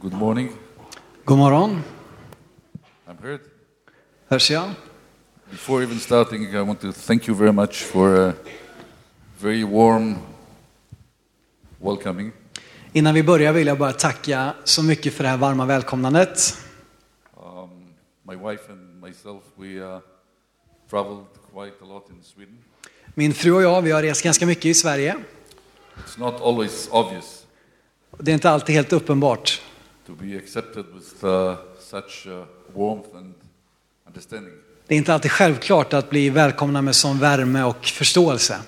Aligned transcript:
Good 0.00 0.12
morning. 0.12 0.50
God 1.24 1.38
morgon. 1.38 1.82
I'm 3.06 3.18
heard. 3.22 3.40
Hörs 4.28 4.50
jag? 4.50 4.70
Before 5.50 5.82
even 5.82 5.98
starting, 5.98 6.54
I 6.54 6.60
want 6.60 6.80
to 6.80 6.92
thank 6.92 7.28
you 7.28 7.36
very 7.36 7.52
much 7.52 7.82
for 7.82 8.28
a 8.28 8.34
very 9.38 9.64
warm 9.64 10.14
welcoming. 11.78 12.32
Innan 12.92 13.14
vi 13.14 13.22
börjar 13.22 13.52
vill 13.52 13.66
jag 13.66 13.78
bara 13.78 13.92
tacka 13.92 14.54
så 14.64 14.82
mycket 14.82 15.14
för 15.14 15.24
det 15.24 15.30
här 15.30 15.36
varma 15.36 15.66
välkomnandet. 15.66 16.58
Um, 17.36 17.70
my 18.22 18.50
wife 18.50 18.72
and 18.72 19.00
myself, 19.00 19.42
we 19.56 19.66
uh, 19.66 20.00
traveled 20.90 21.26
quite 21.52 21.84
a 21.84 21.86
lot 21.86 22.10
in 22.10 22.22
Sweden. 22.22 22.58
Min 23.14 23.34
fru 23.34 23.52
och 23.52 23.62
jag, 23.62 23.82
vi 23.82 23.90
har 23.90 24.02
rest 24.02 24.22
ganska 24.22 24.46
mycket 24.46 24.66
i 24.66 24.74
Sverige. 24.74 25.16
It's 26.06 26.18
not 26.18 26.40
always 26.40 26.88
obvious 26.90 27.46
Det 28.18 28.30
är 28.30 28.34
inte 28.34 28.50
alltid 28.50 28.74
helt 28.74 28.92
uppenbart. 28.92 29.62
To 30.08 30.14
be 30.14 30.36
accepted 30.36 30.86
with 30.94 31.24
uh, 31.24 31.56
such 31.78 32.26
uh, 32.26 32.44
warmth 32.74 33.16
and 33.16 33.34
understanding. 34.06 34.52
Det 34.86 34.94
är 34.94 34.98
inte 34.98 35.14
alltid 35.14 35.30
självklart 35.30 35.92
att 35.92 36.10
bli 36.10 36.30
välkomna 36.30 36.82
med 36.82 36.96
sån 36.96 37.18
värme 37.18 37.62
och 37.62 37.86
förståelse. 37.86 38.60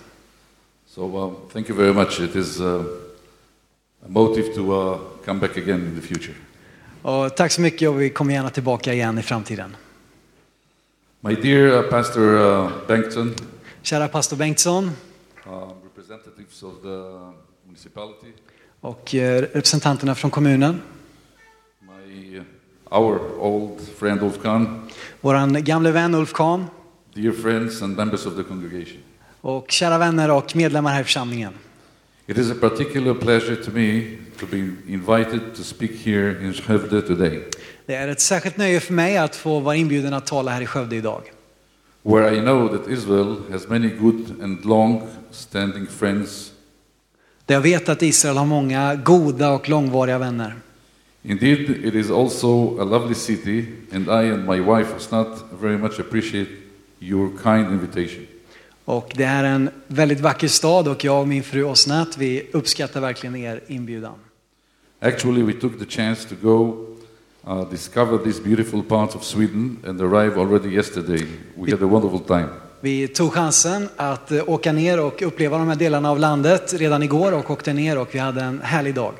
So 0.86 1.24
um, 1.24 1.36
thank 1.52 1.68
you 1.68 1.78
very 1.78 1.92
much. 1.92 2.20
It 2.20 2.36
is 2.36 2.60
uh, 2.60 2.82
a 4.02 4.08
motive 4.08 4.54
to 4.54 4.60
uh, 4.60 4.98
come 5.24 5.40
back 5.40 5.56
again 5.56 5.80
in 5.80 6.00
the 6.00 6.06
future. 6.06 6.34
Och 7.02 7.36
tack 7.36 7.52
så 7.52 7.60
mycket 7.60 7.88
och 7.88 8.00
vi 8.00 8.10
kommer 8.10 8.34
gärna 8.34 8.50
tillbaka 8.50 8.92
igen 8.92 9.18
i 9.18 9.22
framtiden. 9.22 9.76
My 11.20 11.34
dear 11.34 11.84
uh, 11.84 11.90
Pastor 11.90 12.22
uh, 12.22 12.70
Bengtsson, 12.86 13.34
Kära 13.82 14.08
pastor 14.08 14.36
Bengtsson 14.36 14.84
uh, 14.84 14.92
representatives 15.84 16.62
of 16.62 16.72
the 16.82 17.32
municipality, 17.66 18.32
och 18.80 19.14
eh, 19.14 19.42
representanterna 19.42 20.14
från 20.14 20.30
kommunen. 20.30 20.80
Our 22.90 23.18
old 23.38 23.80
friend 23.98 24.22
Ulf 24.22 24.42
Kahn, 24.42 24.88
Våran 25.20 25.64
gamle 25.64 25.90
vän 25.90 26.14
Ulf 26.14 26.32
Kahn 26.32 26.64
dear 27.14 27.32
friends 27.32 27.82
and 27.82 27.96
members 27.96 28.26
of 28.26 28.36
the 28.36 28.42
congregation. 28.42 28.98
och 29.40 29.70
kära 29.70 29.98
vänner 29.98 30.30
och 30.30 30.56
medlemmar 30.56 30.90
här 30.92 31.00
i 31.00 31.04
församlingen. 31.04 31.52
It 32.26 32.38
is 32.38 32.50
a 32.50 32.54
particular 32.60 33.14
pleasure 33.14 33.56
to 33.56 33.70
me 33.70 34.02
to 34.40 34.46
be 34.50 34.56
invited 34.88 35.40
to 35.56 35.62
speak 35.62 35.90
here 36.04 36.44
in 36.46 36.52
Skövde 36.54 37.02
today, 37.02 37.42
Det 37.86 37.94
är 37.94 38.08
ett 38.08 38.20
särskilt 38.20 38.56
nöje 38.56 38.80
för 38.80 38.92
mig 38.92 39.16
att 39.18 39.36
få 39.36 39.60
vara 39.60 39.76
inbjuden 39.76 40.14
att 40.14 40.26
tala 40.26 40.50
här 40.50 40.60
i 40.60 40.66
Skövde 40.66 40.96
idag. 40.96 41.22
where 42.02 42.36
I 42.36 42.40
know 42.40 42.68
that 42.68 42.88
Israel 42.88 43.36
has 43.52 43.68
many 43.68 43.88
good 43.88 44.42
and 44.42 44.64
long-standing 44.64 45.86
friends. 45.86 46.52
Där 47.46 47.54
jag 47.54 47.62
vet 47.62 47.88
att 47.88 48.02
Israel 48.02 48.36
har 48.36 48.46
många 48.46 48.94
goda 48.94 49.50
och 49.50 49.68
långvariga 49.68 50.18
vänner. 50.18 50.54
Indeed, 51.22 51.70
it 51.84 51.94
is 51.94 52.10
also 52.10 52.80
a 52.80 52.84
lovely 52.84 53.14
city, 53.14 53.66
and 53.92 54.08
I 54.08 54.32
and 54.32 54.46
my 54.46 54.60
wife 54.60 54.94
Osnat 54.96 55.50
very 55.60 55.78
much 55.78 56.00
appreciate 56.00 56.48
your 57.00 57.30
kind 57.42 57.70
invitation. 57.70 58.26
Och 58.84 59.12
det 59.14 59.24
är 59.24 59.44
en 59.44 59.70
väldigt 59.86 60.20
vacker 60.20 60.48
stad 60.48 60.88
och 60.88 61.04
jag 61.04 61.20
och 61.20 61.28
min 61.28 61.42
fru 61.42 61.64
Osnat, 61.64 62.18
vi 62.18 62.46
uppskattar 62.52 63.00
verkligen 63.00 63.36
er 63.36 63.60
inbjudan. 63.66 64.14
Actually, 65.00 65.42
we 65.42 65.52
took 65.52 65.78
the 65.78 65.84
chance 65.84 66.28
to 66.28 66.34
go 66.42 66.86
uh, 67.46 67.70
discover 67.70 68.18
these 68.18 68.42
beautiful 68.42 68.82
parts 68.82 69.14
of 69.14 69.24
Sweden 69.24 69.76
and 69.86 70.00
arrive 70.00 70.40
already 70.40 70.68
yesterday. 70.68 71.26
We 71.56 71.70
had 71.70 71.82
a 71.82 71.86
wonderful 71.86 72.20
time. 72.20 72.48
Vi 72.80 73.08
tog 73.08 73.32
chansen 73.32 73.88
att 73.96 74.32
eh, 74.32 74.48
åka 74.48 74.72
ner 74.72 75.00
och 75.00 75.22
uppleva 75.22 75.58
de 75.58 75.68
här 75.68 75.76
delarna 75.76 76.10
av 76.10 76.18
landet 76.18 76.74
redan 76.78 77.02
igår 77.02 77.32
och 77.32 77.50
åkte 77.50 77.72
ner 77.72 77.98
och 77.98 78.08
vi 78.12 78.18
hade 78.18 78.42
en 78.42 78.60
härlig 78.60 78.94
dag. 78.94 79.14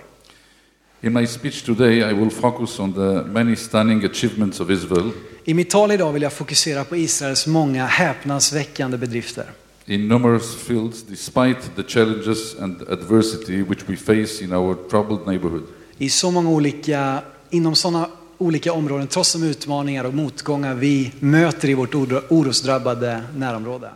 In 1.02 1.12
my 1.12 1.26
speech 1.26 1.62
today, 1.64 2.10
I 2.10 2.12
will 2.12 2.30
focus 2.30 2.78
on 2.80 2.92
the 2.92 3.24
many 3.32 3.56
stunning 3.56 4.04
achievements 4.04 4.60
of 4.60 4.70
Israel 4.70 5.12
I 5.44 5.54
mitt 5.54 5.70
tal 5.70 5.92
idag 5.92 6.12
vill 6.12 6.22
jag 6.22 6.32
fokusera 6.32 6.84
på 6.84 6.96
Israels 6.96 7.46
många 7.46 7.86
häpnadsväckande 7.86 8.98
bedrifter. 8.98 9.44
in 9.86 10.08
numerous 10.08 10.54
fields 10.56 11.02
despite 11.02 11.60
the 11.76 11.82
challenges 11.82 12.54
and 12.60 12.82
adversity 12.88 13.62
which 13.62 13.80
we 13.88 13.96
face 13.96 14.44
in 14.44 14.52
our 14.52 14.74
troubled 14.90 15.26
neighborhood. 15.26 15.62
I 15.98 16.10
så 16.10 16.30
många 16.30 16.50
olika, 16.50 17.22
inom 17.50 17.74
sådana 17.74 18.06
olika 18.38 18.72
områden, 18.72 19.06
trots 19.06 19.32
de 19.32 19.42
utmaningar 19.42 20.04
och 20.04 20.14
motgångar 20.14 20.74
vi 20.74 21.12
möter 21.20 21.68
i 21.68 21.74
vårt 21.74 21.94
oro- 21.94 22.22
orosdrabbade 22.28 23.22
närområde. 23.36 23.90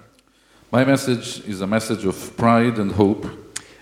My 0.70 0.84
message 0.84 1.40
is 1.46 1.60
a 1.62 1.66
message 1.66 2.06
of 2.06 2.30
pride 2.36 2.82
and 2.82 2.92
hope, 2.92 3.28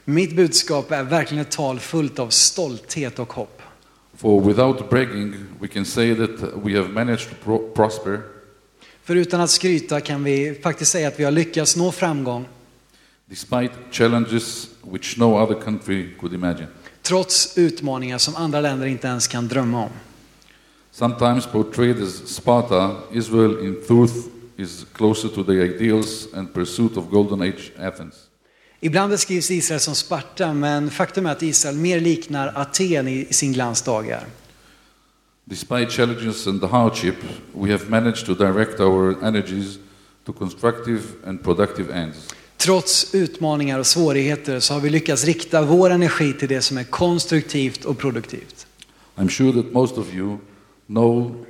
Mitt 0.04 0.36
budskap 0.36 0.90
är 0.90 1.02
verkligen 1.04 1.42
ett 1.42 1.50
tal 1.50 1.80
fullt 1.80 2.18
av 2.18 2.28
stolthet 2.28 3.18
och 3.18 3.32
hopp. 3.32 3.62
for 4.16 4.40
without 4.40 4.90
bragging, 4.90 5.34
we 5.60 5.68
can 5.68 5.84
say 5.84 6.14
that 6.14 6.30
we 6.64 6.76
have 6.78 6.88
managed 6.88 7.28
to 7.28 7.34
pro- 7.44 7.68
prosper 7.74 8.20
För 9.04 9.16
utan 9.16 9.40
att 9.40 9.50
skryta 9.50 10.00
kan 10.00 10.24
vi 10.24 10.60
faktiskt 10.62 10.90
säga 10.92 11.08
att 11.08 11.20
vi 11.20 11.24
har 11.24 11.30
lyckats 11.32 11.76
nå 11.76 11.92
framgång 11.92 12.48
despite 13.26 13.70
challenges 13.90 14.68
which 14.92 15.16
no 15.18 15.42
other 15.42 15.60
country 15.60 16.08
could 16.20 16.34
imagine. 16.34 16.66
trots 17.02 17.58
utmaningar 17.58 18.18
som 18.18 18.36
andra 18.36 18.60
länder 18.60 18.86
inte 18.86 19.06
ens 19.08 19.26
kan 19.28 19.48
drömma 19.48 19.84
om. 19.84 19.90
Sometimes 20.90 21.46
portrayed 21.46 22.02
as 22.02 22.28
Sparta, 22.28 22.96
Israel 23.12 23.64
in 23.66 23.76
truth 23.88 24.14
is 24.56 24.86
closer 24.92 25.28
to 25.28 25.44
the 25.44 25.52
ideals 25.52 26.28
and 26.34 26.54
pursuit 26.54 26.96
of 26.96 27.04
Golden 27.10 27.42
Age 27.42 27.72
Athens. 27.78 28.14
Ibland 28.84 29.10
beskrivs 29.10 29.50
Israel 29.50 29.80
som 29.80 29.94
Sparta, 29.94 30.52
men 30.52 30.90
faktum 30.90 31.26
är 31.26 31.32
att 31.32 31.42
Israel 31.42 31.76
mer 31.76 32.00
liknar 32.00 32.52
Aten 32.54 33.08
i 33.08 33.26
sin 33.30 33.52
glansdagar. 33.52 34.26
Despite 35.44 35.86
challenges 35.90 36.46
and 36.46 36.60
the 36.60 36.66
hardship, 36.66 37.14
we 37.52 37.70
have 37.70 37.88
managed 37.88 38.26
to 38.26 38.34
direct 38.34 38.80
our 38.80 39.24
energies 39.24 39.78
to 40.26 40.32
constructive 40.32 41.00
and 41.26 41.42
productive 41.42 41.94
ends. 41.94 42.28
Trots 42.56 43.14
utmaningar 43.14 43.78
och 43.78 43.86
svårigheter 43.86 44.60
så 44.60 44.74
har 44.74 44.80
vi 44.80 44.90
lyckats 44.90 45.24
rikta 45.24 45.62
vår 45.62 45.90
energi 45.90 46.32
till 46.32 46.48
det 46.48 46.62
som 46.62 46.78
är 46.78 46.84
konstruktivt 46.84 47.84
och 47.84 47.98
produktivt. 47.98 48.66
I'm 49.16 49.28
sure 49.28 49.62
that 49.62 49.72
most 49.72 49.98
of 49.98 50.14
you 50.14 50.38
know 50.86 51.44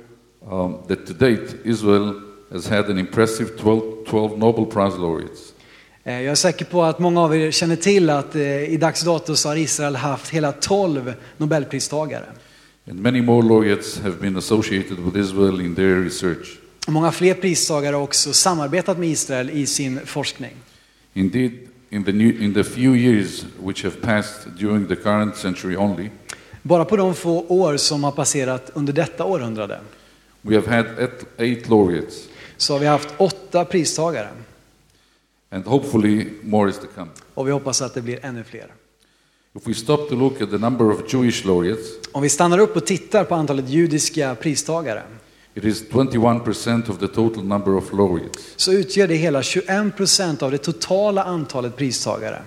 um, 0.51 0.77
that 0.87 1.07
to 1.07 1.13
date 1.13 1.47
Israel 1.63 2.13
has 2.51 2.67
had 2.67 2.85
an 2.85 2.97
impressive 2.97 3.49
12, 3.57 3.81
12 4.07 4.37
Nobel 4.37 4.65
Prize 4.65 4.97
laureates. 4.97 5.52
Eh, 6.03 6.21
Jag 6.21 6.31
är 6.31 6.35
säker 6.35 6.65
på 6.65 6.83
att 6.83 6.99
många 6.99 7.21
av 7.21 7.35
er 7.35 7.51
känner 7.51 7.75
till 7.75 8.09
att 8.09 8.35
eh, 8.35 8.63
i 8.63 8.77
dags 8.77 9.01
dato 9.01 9.35
så 9.35 9.49
har 9.49 9.55
Israel 9.55 9.95
haft 9.95 10.29
hela 10.29 10.51
12 10.51 11.13
Nobelpristagare. 11.37 12.25
And 12.89 12.99
many 12.99 13.21
more 13.21 13.47
laureates 13.47 13.99
have 13.99 14.15
been 14.15 14.37
associated 14.37 14.99
with 14.99 15.17
Israel 15.17 15.61
in 15.61 15.75
their 15.75 16.03
research. 16.03 16.59
Många 16.87 17.11
fler 17.11 17.33
pristagare 17.33 17.95
har 17.95 18.03
också 18.03 18.33
samarbetat 18.33 18.97
med 18.97 19.09
Israel 19.09 19.49
i 19.49 19.65
sin 19.65 19.99
forskning. 20.05 20.51
Indeed, 21.13 21.51
in 21.89 22.03
the, 22.03 22.11
new, 22.11 22.41
in 22.41 22.53
the 22.53 22.63
few 22.63 22.95
years 22.95 23.45
which 23.63 23.83
have 23.83 23.95
passed 23.95 24.57
during 24.59 24.87
the 24.87 24.95
current 24.95 25.37
century 25.37 25.75
only, 25.75 26.09
Bara 26.61 26.85
på 26.85 26.95
de 26.95 27.15
få 27.15 27.45
år 27.47 27.77
som 27.77 28.03
har 28.03 28.11
passerat 28.11 28.71
under 28.73 28.93
detta 28.93 29.23
århundrade 29.25 29.79
we 30.45 30.55
have 30.55 30.67
had 30.67 31.09
eight 31.37 31.69
laureates, 31.69 32.27
så 32.57 32.73
har 32.73 32.79
vi 32.79 32.85
haft 32.85 33.09
åtta 33.17 33.65
pristagare. 33.65 34.27
And 35.53 35.65
hopefully 35.65 36.27
more 36.43 36.69
is 36.69 36.79
to 36.79 36.87
come. 36.95 37.07
Och 37.33 37.47
vi 37.47 37.51
hoppas 37.51 37.81
att 37.81 37.93
det 37.93 38.01
blir 38.01 38.19
ännu 38.25 38.43
fler. 38.43 38.73
If 39.55 39.67
we 39.67 39.73
stop 39.73 39.97
to 40.09 40.15
look 40.15 40.41
at 40.41 40.49
the 40.49 40.57
number 40.57 40.91
of 40.91 41.13
Jewish 41.13 41.45
laureates, 41.45 41.85
Om 42.11 42.21
vi 42.21 42.29
stannar 42.29 42.59
upp 42.59 42.75
och 42.75 42.85
tittar 42.85 43.23
på 43.23 43.35
antalet 43.35 43.69
judiska 43.69 44.35
pristagare 44.35 45.03
it 45.55 45.65
is 45.65 45.83
21% 45.91 46.89
of 46.89 46.99
the 46.99 47.07
total 47.07 47.43
number 47.43 47.75
of 47.75 47.93
laureates. 47.93 48.53
så 48.55 48.73
utgör 48.73 49.07
det 49.07 49.15
hela 49.15 49.43
21 49.43 49.97
procent 49.97 50.43
av 50.43 50.51
det 50.51 50.57
totala 50.57 51.23
antalet 51.23 51.75
pristagare. 51.75 52.41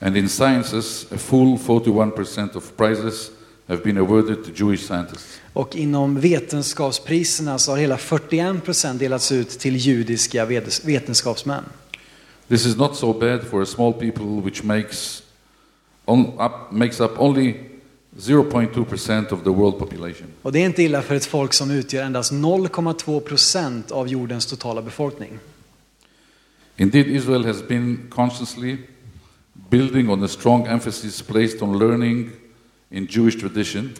And 0.00 0.16
in 0.16 0.28
sciences, 0.28 1.06
a 1.12 1.18
full 1.18 1.56
41% 1.56 2.56
of 2.56 2.76
prizes 2.76 3.30
have 3.66 3.82
been 3.82 3.98
awarded 3.98 4.44
to 4.44 4.50
Jewish 4.54 4.86
scientists. 4.86 5.40
Och 5.52 5.76
inom 5.76 6.20
vetenskapspriserna 6.20 7.58
så 7.58 7.72
har 7.72 7.78
hela 7.78 7.96
41 7.96 8.64
procent 8.64 8.98
delats 8.98 9.32
ut 9.32 9.50
till 9.50 9.76
judiska 9.76 10.44
vetenskapsmän. 10.84 11.64
This 12.48 12.66
is 12.66 12.76
not 12.76 12.96
so 12.96 13.12
bad 13.12 13.42
for 13.42 13.62
a 13.62 13.66
small 13.66 13.92
people 13.92 14.26
which 14.26 14.62
makes, 14.64 15.22
on, 16.04 16.32
up, 16.38 16.72
makes 16.72 17.00
up 17.00 17.18
only 17.18 17.54
0.2% 18.16 19.32
of 19.32 19.44
the 19.44 19.50
world 19.50 19.78
population. 19.78 20.26
Och 20.42 20.52
det 20.52 20.58
är 20.58 20.66
inte 20.66 20.82
illa 20.82 21.02
för 21.02 21.14
ett 21.14 21.26
folk 21.26 21.52
som 21.52 21.70
utgör 21.70 22.02
endast 22.02 22.32
0,2 22.32 23.20
procent 23.20 23.90
av 23.90 24.08
jordens 24.08 24.46
totala 24.46 24.82
befolkning. 24.82 25.38
Indeed, 26.76 27.06
Israel 27.06 27.44
has 27.44 27.68
been 27.68 28.10
consciously 28.10 28.76
building 29.70 30.10
on 30.10 30.24
a 30.24 30.28
strong 30.28 30.66
emphasis 30.66 31.22
placed 31.22 31.62
on 31.62 31.78
learning 31.78 32.30
in 32.90 33.06
Jewish 33.10 33.40
tradition 33.40 33.92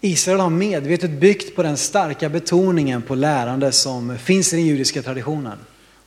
Israel 0.00 0.40
har 0.40 0.50
medvetet 0.50 1.10
byggt 1.10 1.56
på 1.56 1.62
den 1.62 1.76
starka 1.76 2.28
betoningen 2.28 3.02
på 3.02 3.14
lärande 3.14 3.72
som 3.72 4.18
finns 4.18 4.52
i 4.52 4.56
den 4.56 4.66
judiska 4.66 5.02
traditionen. 5.02 5.58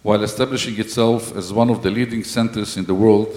While 0.04 0.24
establishing 0.25 0.80
itself 0.80 1.36
as 1.38 1.51
one 1.51 1.72
of 1.74 1.81
the 1.81 1.90
leading 1.90 2.24
centers 2.25 2.78
in 2.78 2.86
the 2.86 2.92
world 2.94 3.28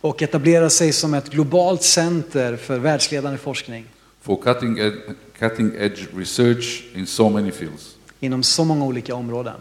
och 0.00 0.22
etablerar 0.22 0.68
sig 0.68 0.92
som 0.92 1.14
ett 1.14 1.30
globalt 1.30 1.82
center 1.82 2.56
för 2.56 2.78
världsledande 2.78 3.38
forskning. 3.38 3.84
for 4.20 4.42
cutting, 4.42 4.78
ed- 4.78 5.14
cutting 5.38 5.72
edge 5.78 6.06
research 6.16 6.84
in 6.94 7.06
so 7.06 7.28
many 7.30 7.50
fields. 7.50 7.94
inom 8.20 8.42
så 8.42 8.64
många 8.64 8.84
olika 8.84 9.14
områden. 9.14 9.54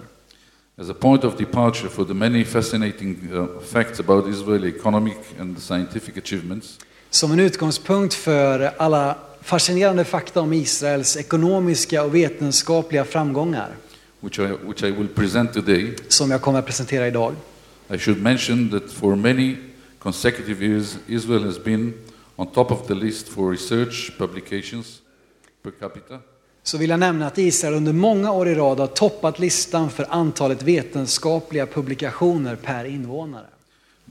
As 0.78 0.90
a 0.90 0.94
point 0.94 1.24
of 1.24 1.38
departure 1.38 1.90
for 1.90 2.06
the 2.06 2.14
many 2.14 2.46
fascinating 2.46 3.18
uh, 3.34 3.46
facts 3.72 4.00
about 4.00 4.28
Israeli 4.28 4.68
economic 4.70 5.18
and 5.40 5.60
scientific 5.62 6.18
achievements, 6.18 6.78
Som 7.10 7.32
en 7.32 7.40
utgångspunkt 7.40 8.14
för 8.14 8.72
alla 8.78 9.18
fascinerande 9.42 10.04
fakta 10.04 10.42
om 10.42 10.54
Israels 10.54 11.18
ekonomiska 11.18 12.04
och 12.04 12.16
vetenskapliga 12.16 13.06
framgångar 13.06 13.76
which 14.24 14.40
I, 14.40 14.48
which 14.68 14.84
I 14.84 14.92
will 14.92 15.08
present 15.08 15.54
today, 15.54 15.94
som 16.08 16.32
jag 16.32 16.42
kommer 16.42 16.60
att 16.60 16.66
presentera 16.66 17.08
idag. 17.08 17.36
I 17.90 17.98
should 17.98 18.22
mention 18.22 18.70
that 18.70 18.92
for 18.92 19.16
many 19.16 19.56
consecutive 20.00 20.66
years, 20.66 20.98
Israel 21.08 21.44
has 21.44 21.64
been 21.64 21.94
on 22.36 22.48
top 22.48 22.72
of 22.72 22.88
the 22.88 22.94
list 22.94 23.28
for 23.28 23.52
research 23.52 24.12
publications 24.18 25.02
per 25.64 25.72
capita. 25.72 26.20
Så 26.64 26.78
vill 26.78 26.90
jag 26.90 27.00
nämna 27.00 27.28
att 27.28 27.38
Israel 27.38 27.74
under 27.74 27.94
många 27.94 28.32
år 28.32 28.48
i 28.48 28.56
rad 28.56 28.80
har 28.80 28.88
toppat 28.88 29.40
listan 29.40 29.90
för 29.90 30.06
antalet 30.10 30.64
vetenskapliga 30.64 31.66
publikationer 31.66 32.56
per 32.56 32.86
invånare. 32.86 33.46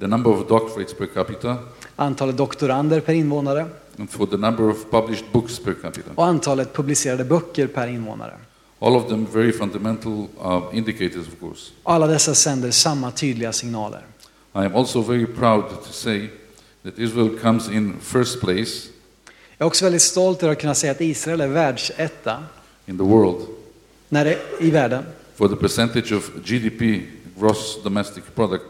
the 0.00 0.06
number 0.06 0.30
of 0.30 0.48
doctorates 0.48 0.94
per 0.94 1.06
capita, 1.06 1.56
Antalet 1.96 2.36
doktorander 2.36 3.00
per 3.00 3.12
invånare 3.12 3.66
and 3.98 4.10
for 4.10 4.26
the 4.26 4.36
number 4.36 4.68
of 4.70 4.90
published 4.90 5.24
books 5.32 5.58
per 5.58 5.74
capita. 5.74 6.10
och 6.14 6.26
antalet 6.26 6.72
publicerade 6.72 7.24
böcker 7.24 7.66
per 7.66 7.86
invånare. 7.86 8.34
All 8.82 8.96
of 8.96 9.08
them 9.08 9.26
very 9.32 9.52
fundamental 9.52 10.28
uh, 10.44 10.62
indicators, 10.72 11.28
of 11.28 11.40
course. 11.40 11.72
Alla 11.82 12.06
dessa 12.06 12.34
sänder 12.34 12.70
samma 12.70 13.10
tydliga 13.10 13.52
signaler. 13.52 14.00
I 14.54 14.58
am 14.58 14.74
also 14.74 15.02
very 15.02 15.26
proud 15.26 15.64
to 15.68 15.92
say 15.92 16.28
that 16.82 16.98
Israel 16.98 17.38
comes 17.38 17.68
in 17.68 17.94
first 18.00 18.40
place 18.40 18.88
Jag 19.58 19.66
är 19.66 19.68
också 19.68 19.84
väldigt 19.84 20.02
stolt 20.02 20.42
över 20.42 20.52
att 20.52 20.60
kunna 20.60 20.74
säga 20.74 20.92
att 20.92 21.00
Israel 21.00 21.40
är 21.40 21.48
världsetta 21.48 22.44
in 22.86 22.98
the 22.98 23.04
world 23.04 23.46
när 24.08 24.24
det, 24.24 24.38
i 24.60 24.70
världen 24.70 25.04
for 25.34 25.48
the 25.48 25.56
percentage 25.56 26.12
of 26.12 26.30
GDP, 26.44 27.02
gross 27.40 27.82
domestic 27.84 28.24
product, 28.34 28.64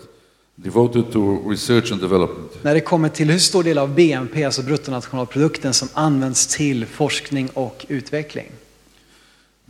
devoted 0.54 1.12
to 1.12 1.50
research 1.50 1.92
and 1.92 2.00
development. 2.00 2.64
när 2.64 2.74
det 2.74 2.80
kommer 2.80 3.08
till 3.08 3.30
hur 3.30 3.38
stor 3.38 3.62
del 3.62 3.78
av 3.78 3.94
BNP, 3.94 4.44
alltså 4.44 4.62
bruttonationalprodukten, 4.62 5.74
som 5.74 5.88
används 5.92 6.46
till 6.46 6.86
forskning 6.86 7.48
och 7.54 7.86
utveckling. 7.88 8.50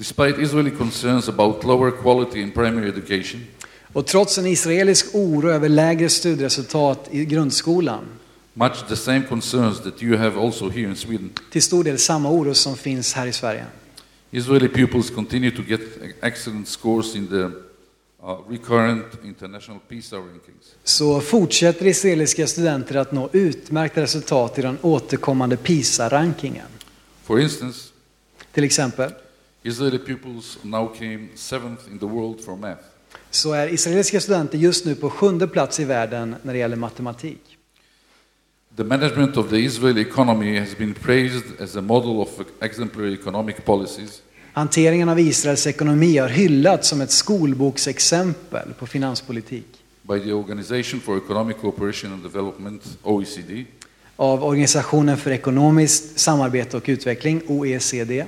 Despite 0.02 0.43
Israeli 0.43 0.70
concerns 0.70 1.28
about 1.28 1.64
lower 1.64 1.90
quality 1.90 2.40
in 2.40 2.50
primary 2.50 2.88
education, 2.88 3.40
Och 3.93 4.06
trots 4.06 4.38
en 4.38 4.46
israelisk 4.46 5.14
oro 5.14 5.50
över 5.50 5.69
lägre 5.69 6.08
studieresultat 6.08 7.08
i 7.10 7.25
grundskolan, 7.25 8.04
much 8.54 8.88
the 8.88 8.96
same 8.96 9.22
concerns 9.28 9.81
that 9.82 10.02
you 10.02 10.16
have 10.16 10.40
also 10.40 10.70
here 10.70 10.88
in 10.88 10.96
Sweden, 10.96 11.31
till 11.50 11.62
stor 11.62 11.84
del 11.84 11.99
samma 11.99 12.31
oro 12.31 12.54
som 12.54 12.76
finns 12.76 13.12
här 13.14 13.26
i 13.26 13.32
Sverige, 13.32 13.66
Israeli 14.31 14.69
pupils 14.69 15.10
continue 15.10 15.50
to 15.50 15.62
get 15.69 15.81
excellent 16.22 16.69
scores 16.69 17.16
in 17.16 17.28
the 17.28 17.44
uh, 17.44 18.50
recurrent 18.50 19.06
international 19.25 19.81
PISA 19.88 20.16
rankings. 20.16 20.75
så 20.84 21.20
fortsätter 21.20 21.87
israeliska 21.87 22.46
studenter 22.46 22.96
att 22.96 23.12
nå 23.12 23.28
utmärkta 23.32 24.00
resultat 24.02 24.58
i 24.58 24.62
den 24.62 24.78
återkommande 24.82 25.56
PISA-rankingen. 25.56 26.66
For 27.25 27.40
instance, 27.40 27.88
Till 28.52 28.64
exempel 28.64 29.12
Israeli 29.62 29.99
pupils 29.99 30.59
now 30.62 30.94
came 30.99 31.29
seventh 31.35 31.81
in 31.91 31.99
the 31.99 32.06
world 32.06 32.44
for 32.44 32.56
math. 32.56 32.82
så 33.31 33.53
är 33.53 33.67
israeliska 33.67 34.20
studenter 34.20 34.59
just 34.59 34.85
nu 34.85 34.94
på 34.94 35.11
sjunde 35.11 35.49
plats 35.49 35.81
i 35.81 35.85
världen 35.85 36.37
när 36.43 36.53
det 36.53 36.59
gäller 36.59 36.76
matematik. 36.76 37.59
The 38.76 38.85
management 38.85 39.37
of 39.37 39.49
the 39.50 39.56
Israeli 39.59 40.00
economy 40.00 40.59
has 40.59 40.79
been 40.79 40.94
praised 40.94 41.61
as 41.61 41.76
a 41.76 41.81
model 41.81 42.11
of 42.11 42.29
exemplary 42.61 43.14
economic 43.14 43.56
policies 43.64 44.23
Hanteringen 44.53 45.09
av 45.09 45.20
Israels 45.20 45.67
ekonomi 45.67 46.19
har 46.19 46.29
hyllats 46.29 46.88
som 46.88 47.00
ett 47.00 47.11
skolboksexempel 47.11 48.73
på 48.79 48.87
finanspolitik 48.87 49.82
by 50.03 50.20
the 50.20 50.32
Organization 50.32 51.00
for 51.00 51.17
Economic 51.17 51.56
Cooperation 51.61 52.12
and 52.12 52.23
Development, 52.23 52.99
OECD, 53.03 53.64
av 54.17 54.44
Organisationen 54.44 55.17
för 55.17 55.31
ekonomiskt 55.31 56.19
samarbete 56.20 56.76
och 56.76 56.85
utveckling, 56.87 57.43
OECD, 57.47 58.25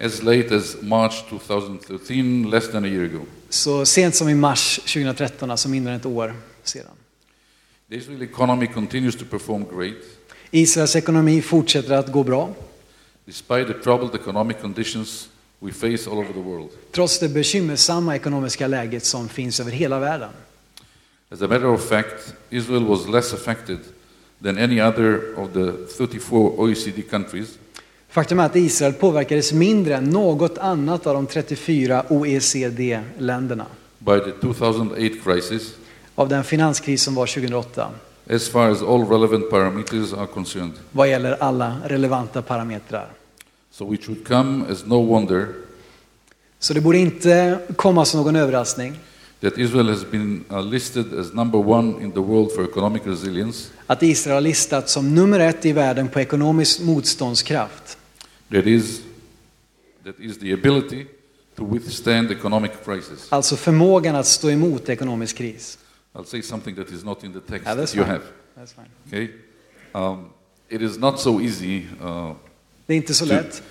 as 0.00 0.22
late 0.22 0.54
as 0.54 0.76
March 0.82 1.28
2013, 1.28 2.50
less 2.50 2.68
than 2.68 2.84
a 2.84 2.88
year 2.88 3.04
ago. 3.04 3.20
så 3.48 3.84
sent 3.86 4.14
som 4.14 4.28
i 4.28 4.34
mars 4.34 4.76
2013, 4.76 5.50
alltså 5.50 5.68
mindre 5.68 5.92
än 5.92 6.00
ett 6.00 6.06
år 6.06 6.34
sedan. 6.64 6.92
The 7.88 7.96
Israeli 7.96 8.24
economy 8.24 8.66
continues 8.66 9.16
to 9.16 9.24
perform 9.24 9.64
great 9.76 9.96
Israels 10.50 10.96
ekonomi 10.96 11.42
fortsätter 11.42 11.94
att 11.94 12.12
gå 12.12 12.22
bra, 12.24 12.54
despite 13.26 13.64
the 13.64 13.82
troubled 13.82 14.14
economic 14.14 14.60
conditions 14.60 15.28
we 15.58 15.72
face 15.72 16.10
all 16.10 16.18
over 16.18 16.32
the 16.32 16.40
world. 16.40 16.70
trots 16.92 17.18
det 17.18 17.28
bekymmersamma 17.28 18.16
ekonomiska 18.16 18.66
läget 18.66 19.04
som 19.04 19.28
finns 19.28 19.60
över 19.60 19.70
hela 19.70 19.98
världen. 19.98 20.30
As 21.30 21.42
a 21.42 21.46
matter 21.48 21.66
of 21.66 21.88
fact, 21.88 22.34
Israel 22.50 22.84
was 22.84 23.08
less 23.08 23.32
affected 23.32 23.78
than 24.42 24.58
any 24.58 24.80
other 24.80 25.38
of 25.38 25.52
the 25.52 25.72
34 25.98 26.50
OECD 26.58 27.02
countries 27.10 27.58
Faktum 28.10 28.38
är 28.38 28.46
att 28.46 28.56
Israel 28.56 28.92
påverkades 28.92 29.52
mindre 29.52 29.96
än 29.96 30.04
något 30.04 30.58
annat 30.58 31.06
av 31.06 31.14
de 31.14 31.26
34 31.26 32.04
OECD-länderna 32.08 33.66
by 33.98 34.18
the 34.24 34.30
2008 34.40 35.14
crisis 35.24 35.74
av 36.14 36.28
den 36.28 36.44
finanskris 36.44 37.02
som 37.02 37.14
var 37.14 37.26
2008 37.26 37.90
as 38.30 38.48
far 38.48 38.68
as 38.68 38.82
all 38.82 39.04
relevant 39.08 39.50
parameters 39.50 40.12
are 40.12 40.26
concerned. 40.26 40.72
vad 40.92 41.08
gäller 41.08 41.36
alla 41.42 41.76
relevanta 41.84 42.42
parametrar. 42.42 43.08
So 43.70 43.94
it 43.94 44.04
should 44.04 44.28
come 44.28 44.64
as 44.72 44.86
no 44.86 45.06
wonder 45.06 45.46
Så 46.58 46.74
det 46.74 46.80
borde 46.80 46.98
inte 46.98 47.58
komma 47.76 48.04
som 48.04 48.20
någon 48.20 48.36
överraskning 48.36 48.98
that 49.40 49.58
Israel 49.58 49.88
has 49.88 50.10
been 50.10 50.44
uh, 50.52 50.62
listed 50.62 51.18
as 51.18 51.32
number 51.32 51.58
one 51.68 52.02
in 52.04 52.12
the 52.12 52.20
world 52.20 52.52
for 52.52 52.64
economic 52.64 53.02
resilience. 53.06 53.68
att 53.86 54.02
Israel 54.02 54.34
har 54.34 54.40
listats 54.40 54.92
som 54.92 55.14
nummer 55.14 55.40
ett 55.40 55.66
i 55.66 55.72
världen 55.72 56.08
på 56.08 56.20
ekonomisk 56.20 56.80
motståndskraft. 56.80 57.96
That 58.50 58.66
is, 58.66 59.02
that 60.04 60.18
is 60.20 60.38
the 60.38 60.52
ability 60.52 61.06
to 61.56 61.64
withstand 61.64 62.30
economic 62.30 62.72
crisis. 62.84 63.32
Alltså 63.32 63.56
förmågan 63.56 64.16
att 64.16 64.26
stå 64.26 64.50
emot 64.50 64.88
ekonomisk 64.88 65.36
kris. 65.36 65.78
I'll 66.14 66.24
say 66.24 66.42
something 66.42 66.76
that 66.76 66.90
is 66.90 67.04
not 67.04 67.24
in 67.24 67.32
the 67.32 67.40
text 67.40 67.66
Yeah, 67.66 67.76
that's 67.76 67.92
that 67.92 67.96
you 67.96 68.04
fine. 68.04 68.12
have. 68.12 68.24
That's 68.56 68.72
fine. 68.72 68.88
Okay, 69.06 69.30
um, 69.94 70.30
it 70.68 70.82
is 70.82 70.98
not 70.98 71.20
so 71.20 71.40
easy 71.40 71.86
uh, 72.00 72.32
Det 72.86 72.94
är 72.94 72.96
inte 72.96 73.14
så 73.14 73.24
lätt 73.24 73.62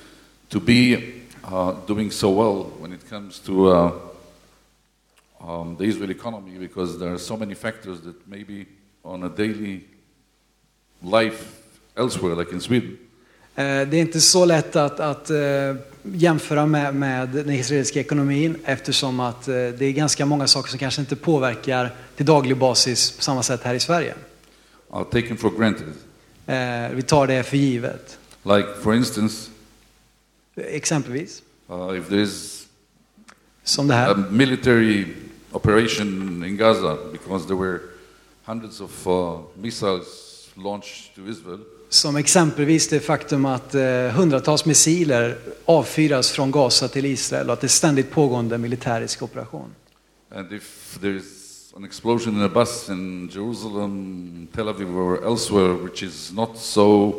to 0.49 0.59
be 0.59 0.97
uh, 1.43 1.71
doing 1.87 2.11
so 2.11 2.29
well 2.29 2.65
when 2.81 2.93
it 2.93 3.09
comes 3.09 3.39
to 3.39 3.51
uh, 3.67 3.91
um, 5.39 5.75
the 5.77 5.83
Israeli 5.83 6.13
economy 6.13 6.57
because 6.59 6.97
there 6.99 7.11
are 7.11 7.17
so 7.19 7.37
many 7.37 7.55
factors 7.55 8.01
that 8.01 8.15
maybe 8.27 8.65
on 9.03 9.23
a 9.23 9.29
daily 9.29 9.81
life 11.03 11.43
elsewhere, 11.97 12.35
like 12.35 12.53
in 12.53 12.61
Sweden, 12.61 12.97
Det 13.55 13.63
är 13.63 13.93
inte 13.93 14.21
så 14.21 14.45
lätt 14.45 14.75
att, 14.75 14.99
att 14.99 15.29
eh, 15.29 15.37
jämföra 16.03 16.65
med, 16.65 16.95
med 16.95 17.29
den 17.29 17.49
israeliska 17.49 17.99
ekonomin 17.99 18.57
eftersom 18.65 19.19
att 19.19 19.47
eh, 19.47 19.53
det 19.53 19.81
är 19.85 19.91
ganska 19.91 20.25
många 20.25 20.47
saker 20.47 20.69
som 20.69 20.79
kanske 20.79 21.01
inte 21.01 21.15
påverkar 21.15 21.95
till 22.15 22.25
daglig 22.25 22.57
basis 22.57 23.11
på 23.11 23.23
samma 23.23 23.43
sätt 23.43 23.63
här 23.63 23.73
i 23.73 23.79
Sverige. 23.79 24.13
Eh, 26.47 26.89
Vi 26.95 27.01
tar 27.01 27.27
det 27.27 27.43
för 27.43 27.57
givet. 27.57 28.17
Like, 28.43 28.67
for 28.83 28.95
instance, 28.95 29.49
Exempelvis, 30.55 31.41
uh, 31.69 31.97
if 31.97 32.09
there's 32.09 32.65
som 33.63 33.87
det 33.87 33.93
a 33.95 33.97
här. 33.97 34.31
military 34.31 35.05
operation 35.51 36.43
in 36.47 36.57
Gaza 36.57 36.97
because 37.11 37.45
there 37.47 37.55
were 37.57 37.79
hundreds 38.45 38.81
of 38.81 39.07
uh, 39.07 39.39
missiles 39.55 40.07
launched 40.55 41.15
to 41.15 41.21
Israel, 41.31 41.59
Som 41.91 42.15
exempelvis 42.15 42.87
det 42.87 42.99
faktum 42.99 43.45
att 43.45 43.75
eh, 43.75 43.81
hundratals 44.09 44.65
missiler 44.65 45.37
avfyras 45.65 46.31
från 46.31 46.51
Gaza 46.51 46.87
till 46.87 47.05
Israel 47.05 47.47
och 47.47 47.53
att 47.53 47.61
det 47.61 47.67
är 47.67 47.69
ständigt 47.69 48.11
pågående 48.11 48.57
militärisk 48.57 49.21
operation. 49.21 49.75
and 50.31 50.51
if 50.53 50.97
there's 51.01 51.75
an 51.75 51.83
explosion 51.85 52.35
in 52.35 52.41
a 52.41 52.49
bus 52.49 52.89
in 52.89 53.29
Jerusalem, 53.33 54.47
Tel 54.55 54.67
Aviv, 54.67 54.97
or 54.97 55.25
elsewhere, 55.25 55.73
which 55.73 56.03
is 56.03 56.31
not 56.31 56.57
so, 56.57 57.13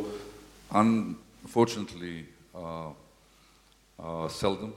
unfortunately, 1.45 2.25
uh, 2.55 2.91
uh, 4.01 4.29
seldom, 4.29 4.73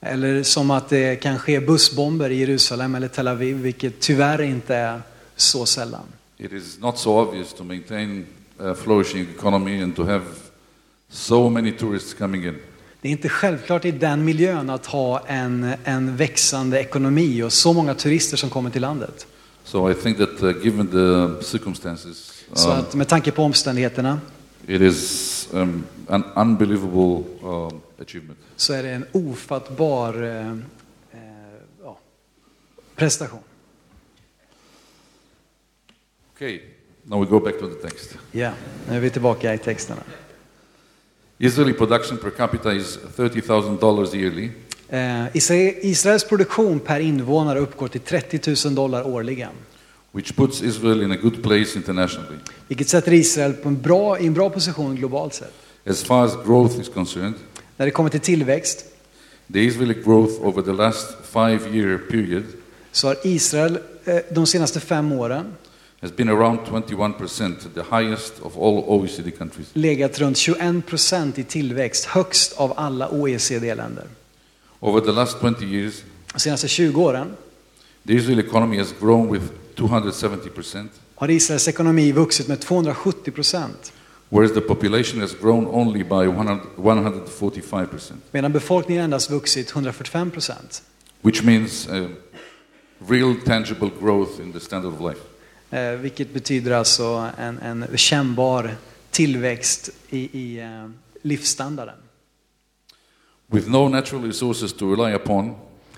Eller 0.00 0.42
som 0.42 0.70
att 0.70 0.88
det 0.88 1.16
kan 1.16 1.38
ske 1.38 1.60
bussbomber 1.60 2.30
i 2.30 2.38
Jerusalem 2.38 2.94
eller 2.94 3.08
Tel 3.08 3.28
Aviv, 3.28 3.56
vilket 3.56 4.00
tyvärr 4.00 4.42
inte 4.42 4.74
är 4.74 5.02
så 5.36 5.66
sällan. 5.66 6.04
it 6.38 6.52
is 6.52 6.78
not 6.78 6.98
so 6.98 7.10
obvious 7.20 7.52
to 7.52 7.64
maintain 7.64 8.26
a 8.62 8.74
flourishing 8.74 9.26
economy 9.36 9.82
and 9.82 9.96
to 9.96 10.04
have 10.04 10.24
so 11.08 11.50
many 11.50 11.72
tourists 11.72 12.14
coming 12.14 12.44
in. 12.44 12.58
Det 13.02 13.08
är 13.08 13.12
inte 13.12 13.28
självklart 13.28 13.84
i 13.84 13.90
den 13.90 14.24
miljön 14.24 14.70
att 14.70 14.86
ha 14.86 15.26
en, 15.26 15.72
en 15.84 16.16
växande 16.16 16.80
ekonomi 16.80 17.42
och 17.42 17.52
så 17.52 17.72
många 17.72 17.94
turister 17.94 18.36
som 18.36 18.50
kommer 18.50 18.70
till 18.70 18.82
landet. 18.82 19.26
So 19.64 19.90
I 19.90 19.94
think 19.94 20.18
that 20.18 20.42
uh, 20.42 20.64
given 20.64 20.86
the 20.86 21.44
circumstances, 21.44 22.44
Så 22.52 22.72
um, 22.72 22.78
att 22.78 22.94
med 22.94 23.08
tanke 23.08 23.30
på 23.30 23.42
omständigheterna 23.42 24.20
it 24.66 24.80
is 24.80 25.48
um, 25.52 25.84
an 26.08 26.24
unbelievable 26.36 27.24
um, 27.42 27.80
achievement. 28.02 28.38
så 28.56 28.72
är 28.72 28.82
det 28.82 28.90
en 28.90 29.04
ofattbar 29.12 30.14
ja, 31.82 31.98
prestation. 32.96 33.40
Okay, 36.34 36.60
now 37.10 37.20
we 37.20 37.26
go 37.26 37.40
back 37.40 37.58
to 37.58 37.66
the 37.68 37.88
text. 37.88 38.14
Ja, 38.32 38.50
nu 38.88 38.96
är 38.96 39.00
vi 39.00 39.10
tillbaka 39.10 39.54
i 39.54 39.58
texterna. 39.58 40.02
Israeli 41.38 41.72
production 41.72 42.18
per 42.18 42.30
capita 42.30 42.72
is 42.74 42.98
$30,000 43.16 44.14
yearly, 44.14 44.50
Eh, 44.92 45.26
Isra- 45.36 45.74
Israels 45.82 46.24
produktion 46.24 46.80
per 46.80 47.00
invånare 47.00 47.58
uppgår 47.58 47.88
till 47.88 48.00
30 48.00 48.54
000 48.66 48.74
dollar 48.74 49.06
årligen. 49.06 49.50
which 50.12 50.36
puts 50.36 50.62
Israel 50.62 51.02
in 51.02 51.12
a 51.12 51.16
good 51.22 51.42
place 51.42 51.76
internationally. 51.78 52.36
Vilket 52.68 52.88
sätter 52.88 53.12
Israel 53.12 53.52
på 53.52 53.68
en 53.68 53.80
bra, 53.82 54.18
i 54.18 54.26
en 54.26 54.34
bra 54.34 54.50
position 54.50 54.96
globalt 54.96 55.34
sett. 55.34 55.52
As 55.86 56.02
far 56.02 56.24
as 56.24 56.32
growth 56.46 56.80
is 56.80 56.88
concerned, 56.88 57.34
När 57.76 57.86
det 57.86 57.90
kommer 57.92 58.10
till 58.10 58.20
tillväxt 58.20 58.84
the 59.52 59.60
Israeli 59.60 59.94
growth 59.94 60.32
over 60.46 60.62
the 60.62 60.72
last 60.72 61.06
five 61.32 61.60
year 61.76 61.98
period 62.10 62.42
så 62.92 63.06
har 63.06 63.16
Israel 63.24 63.78
eh, 64.04 64.16
de 64.34 64.46
senaste 64.46 64.80
fem 64.80 65.12
åren 65.12 65.44
has 66.02 66.12
been 66.16 66.28
around 66.28 66.58
21%, 66.66 67.74
the 67.74 67.82
highest 67.82 68.32
of 68.42 68.56
all 68.56 68.84
OECD 69.00 69.30
countries. 69.38 69.66
legat 69.72 70.18
runt 70.20 70.36
21 70.36 70.82
procent 70.82 71.38
i 71.38 71.44
tillväxt, 71.44 72.04
högst 72.04 72.52
av 72.56 72.72
alla 72.76 73.08
OECD-länder. 73.08 74.06
Over 74.80 75.00
the 75.00 75.12
last 75.12 75.38
20 75.40 75.64
years, 75.64 76.02
De 76.32 76.40
senaste 76.40 76.68
20 76.68 77.00
åren 77.00 77.36
the 78.06 78.12
Israeli 78.14 78.42
economy 78.42 78.78
has 78.78 78.92
grown 79.00 79.28
with 79.32 79.44
270%, 79.76 80.88
har 81.14 81.28
Israels 81.30 81.68
ekonomi 81.68 82.12
vuxit 82.12 82.48
med 82.48 82.60
270 82.60 83.30
procent, 83.30 83.92
whereas 84.28 84.52
the 84.52 84.60
population 84.60 85.20
has 85.20 85.32
grown 85.40 85.66
only 85.66 86.02
by 86.02 86.26
100, 86.26 86.60
145%, 86.76 88.12
medan 88.32 88.52
befolkningen 88.52 89.04
endast 89.04 89.30
vuxit 89.30 89.70
145 89.76 90.30
procent. 90.30 90.82
which 91.22 91.42
means 91.44 91.88
uh, 91.88 92.08
real 93.08 93.36
tangible 93.46 93.90
growth 94.00 94.40
in 94.40 94.52
the 94.52 94.60
standard 94.60 94.92
of 94.94 95.00
life. 95.00 95.20
Eh, 95.70 95.92
vilket 95.92 96.34
betyder 96.34 96.70
alltså 96.72 97.30
en, 97.38 97.58
en 97.58 97.86
kännbar 97.96 98.70
tillväxt 99.10 99.90
i, 100.08 100.18
i 100.18 100.60
eh, 100.60 100.88
livsstandarden. 101.22 101.94
With 103.46 103.70
no 103.70 103.88
natural 103.88 104.24
resources 104.24 104.72
to 104.72 104.94
rely 104.94 105.14
upon, 105.14 105.54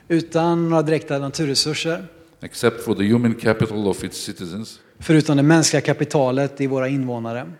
Utan 0.08 0.68
några 0.68 0.82
direkta 0.82 1.18
naturresurser, 1.18 2.06
except 2.40 2.84
for 2.84 2.94
the 2.94 3.12
human 3.12 3.34
capital 3.34 3.88
of 3.88 4.04
its 4.04 4.24
citizens, 4.24 4.80
förutom 4.98 5.36
det 5.36 5.42
mänskliga 5.42 5.80
kapitalet 5.80 6.60
i 6.60 6.66
våra 6.66 6.88
invånare, 6.88 7.52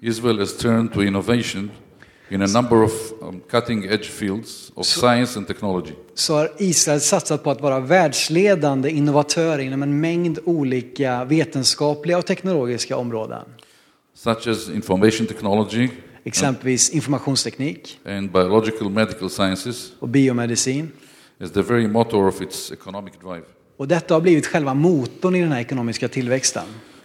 Israel 0.00 0.38
has 0.38 0.56
turned 0.56 0.92
to 0.92 1.02
innovation 1.02 1.70
in 2.34 2.42
a 2.42 2.46
number 2.46 2.82
of 2.82 2.92
um, 3.22 3.40
cutting 3.50 3.84
edge 3.84 4.08
fields 4.10 4.72
of 4.74 4.86
science 4.86 5.38
and 5.38 5.46
technology. 5.46 5.92
så 6.14 6.34
har 6.34 6.50
Israel 6.58 7.00
satsat 7.00 7.42
på 7.44 7.50
att 7.50 7.60
vara 7.60 7.80
världsledande 7.80 8.90
innovatör 8.90 9.58
inom 9.58 9.82
en 9.82 10.00
mängd 10.00 10.38
olika 10.44 11.24
vetenskapliga 11.24 12.18
och 12.18 12.26
teknologiska 12.26 12.96
områden. 12.96 13.44
such 14.14 14.46
as 14.48 14.70
information 14.70 15.26
technology 15.26 15.88
Exempelvis 16.26 16.90
informationsteknik 16.90 17.98
and 18.06 18.32
biological 18.32 18.90
medical 18.90 19.30
sciences, 19.30 19.92
och 19.98 20.08
biomedicin. 20.08 20.92
as 21.40 21.52
the 21.52 21.62
very 21.62 21.88
motor 21.88 22.28
of 22.28 22.42
its 22.42 22.72
economic 22.72 23.12
drive. 23.22 23.42
Och 23.76 23.88
detta 23.88 24.14
har 24.14 24.20
blivit 24.20 24.46
själva 24.46 24.74
motorn 24.74 25.34
i 25.34 25.40
den 25.40 25.52
här 25.52 25.60
ekonomiska 25.60 26.08
tillväxten. 26.08 26.62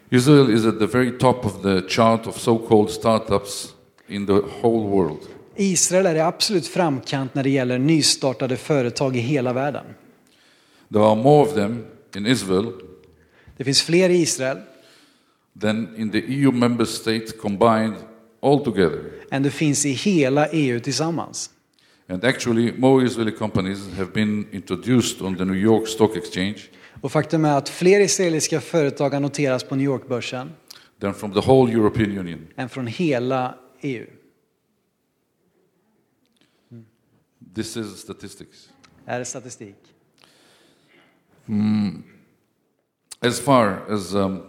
Israel 0.09 0.53
is 0.53 0.65
at 0.65 0.79
the 0.79 0.85
very 0.85 1.17
top 1.17 1.45
of 1.45 1.61
the 1.63 1.81
chart 1.89 2.27
of 2.27 2.39
so 2.39 2.57
called 2.67 2.89
startups 2.89 3.73
in 4.09 4.25
the 4.25 4.33
whole 4.61 4.89
world. 4.89 5.19
Israel 5.55 6.05
är 6.05 6.15
i 6.15 6.19
absolut 6.19 6.67
framkant 6.67 7.35
när 7.35 7.43
det 7.43 7.49
gäller 7.49 7.79
nystartade 7.79 8.57
företag 8.57 9.15
i 9.15 9.19
hela 9.19 9.53
världen. 9.53 9.85
There 10.93 11.03
are 11.03 11.15
more 11.15 11.41
of 11.47 11.53
them 11.53 11.85
in 12.15 12.25
Israel 12.25 12.71
Det 13.57 13.63
finns 13.63 13.81
fler 13.81 14.09
i 14.09 14.21
Israel 14.21 14.57
than 15.61 15.95
in 15.97 16.11
the 16.11 16.17
EU 16.19 16.51
member 16.51 16.85
states 16.85 17.33
combined 17.41 17.95
altogether. 18.41 18.99
än 19.31 19.43
det 19.43 19.51
finns 19.51 19.85
i 19.85 19.91
hela 19.91 20.47
EU 20.51 20.79
tillsammans. 20.79 21.49
And 22.09 22.23
actually, 22.23 22.73
more 22.77 23.05
Israeli 23.05 23.31
companies 23.31 23.79
have 23.97 24.11
been 24.13 24.47
introduced 24.51 25.21
on 25.21 25.37
the 25.37 25.45
New 25.45 25.55
York 25.63 25.87
Stock 25.87 26.15
Exchange 26.17 26.57
Och 27.01 27.11
faktum 27.11 27.45
är 27.45 27.57
att 27.57 27.69
fler 27.69 27.99
israeliska 27.99 28.61
företag 28.61 29.09
har 29.09 29.19
noterats 29.19 29.63
på 29.63 29.75
New 29.75 29.85
York-börsen 29.85 30.51
than 31.01 31.13
from 31.13 31.33
the 31.33 31.39
whole 31.39 31.73
European 31.73 32.17
Union. 32.17 32.47
än 32.55 32.69
från 32.69 32.87
hela 32.87 33.55
EU. 33.81 34.05
This 37.55 37.77
is 37.77 37.99
statistics. 37.99 38.69
Är 39.05 39.23
statistik. 39.23 39.75
As 43.21 43.39
far 43.39 43.81
as 43.89 44.13
um, 44.13 44.41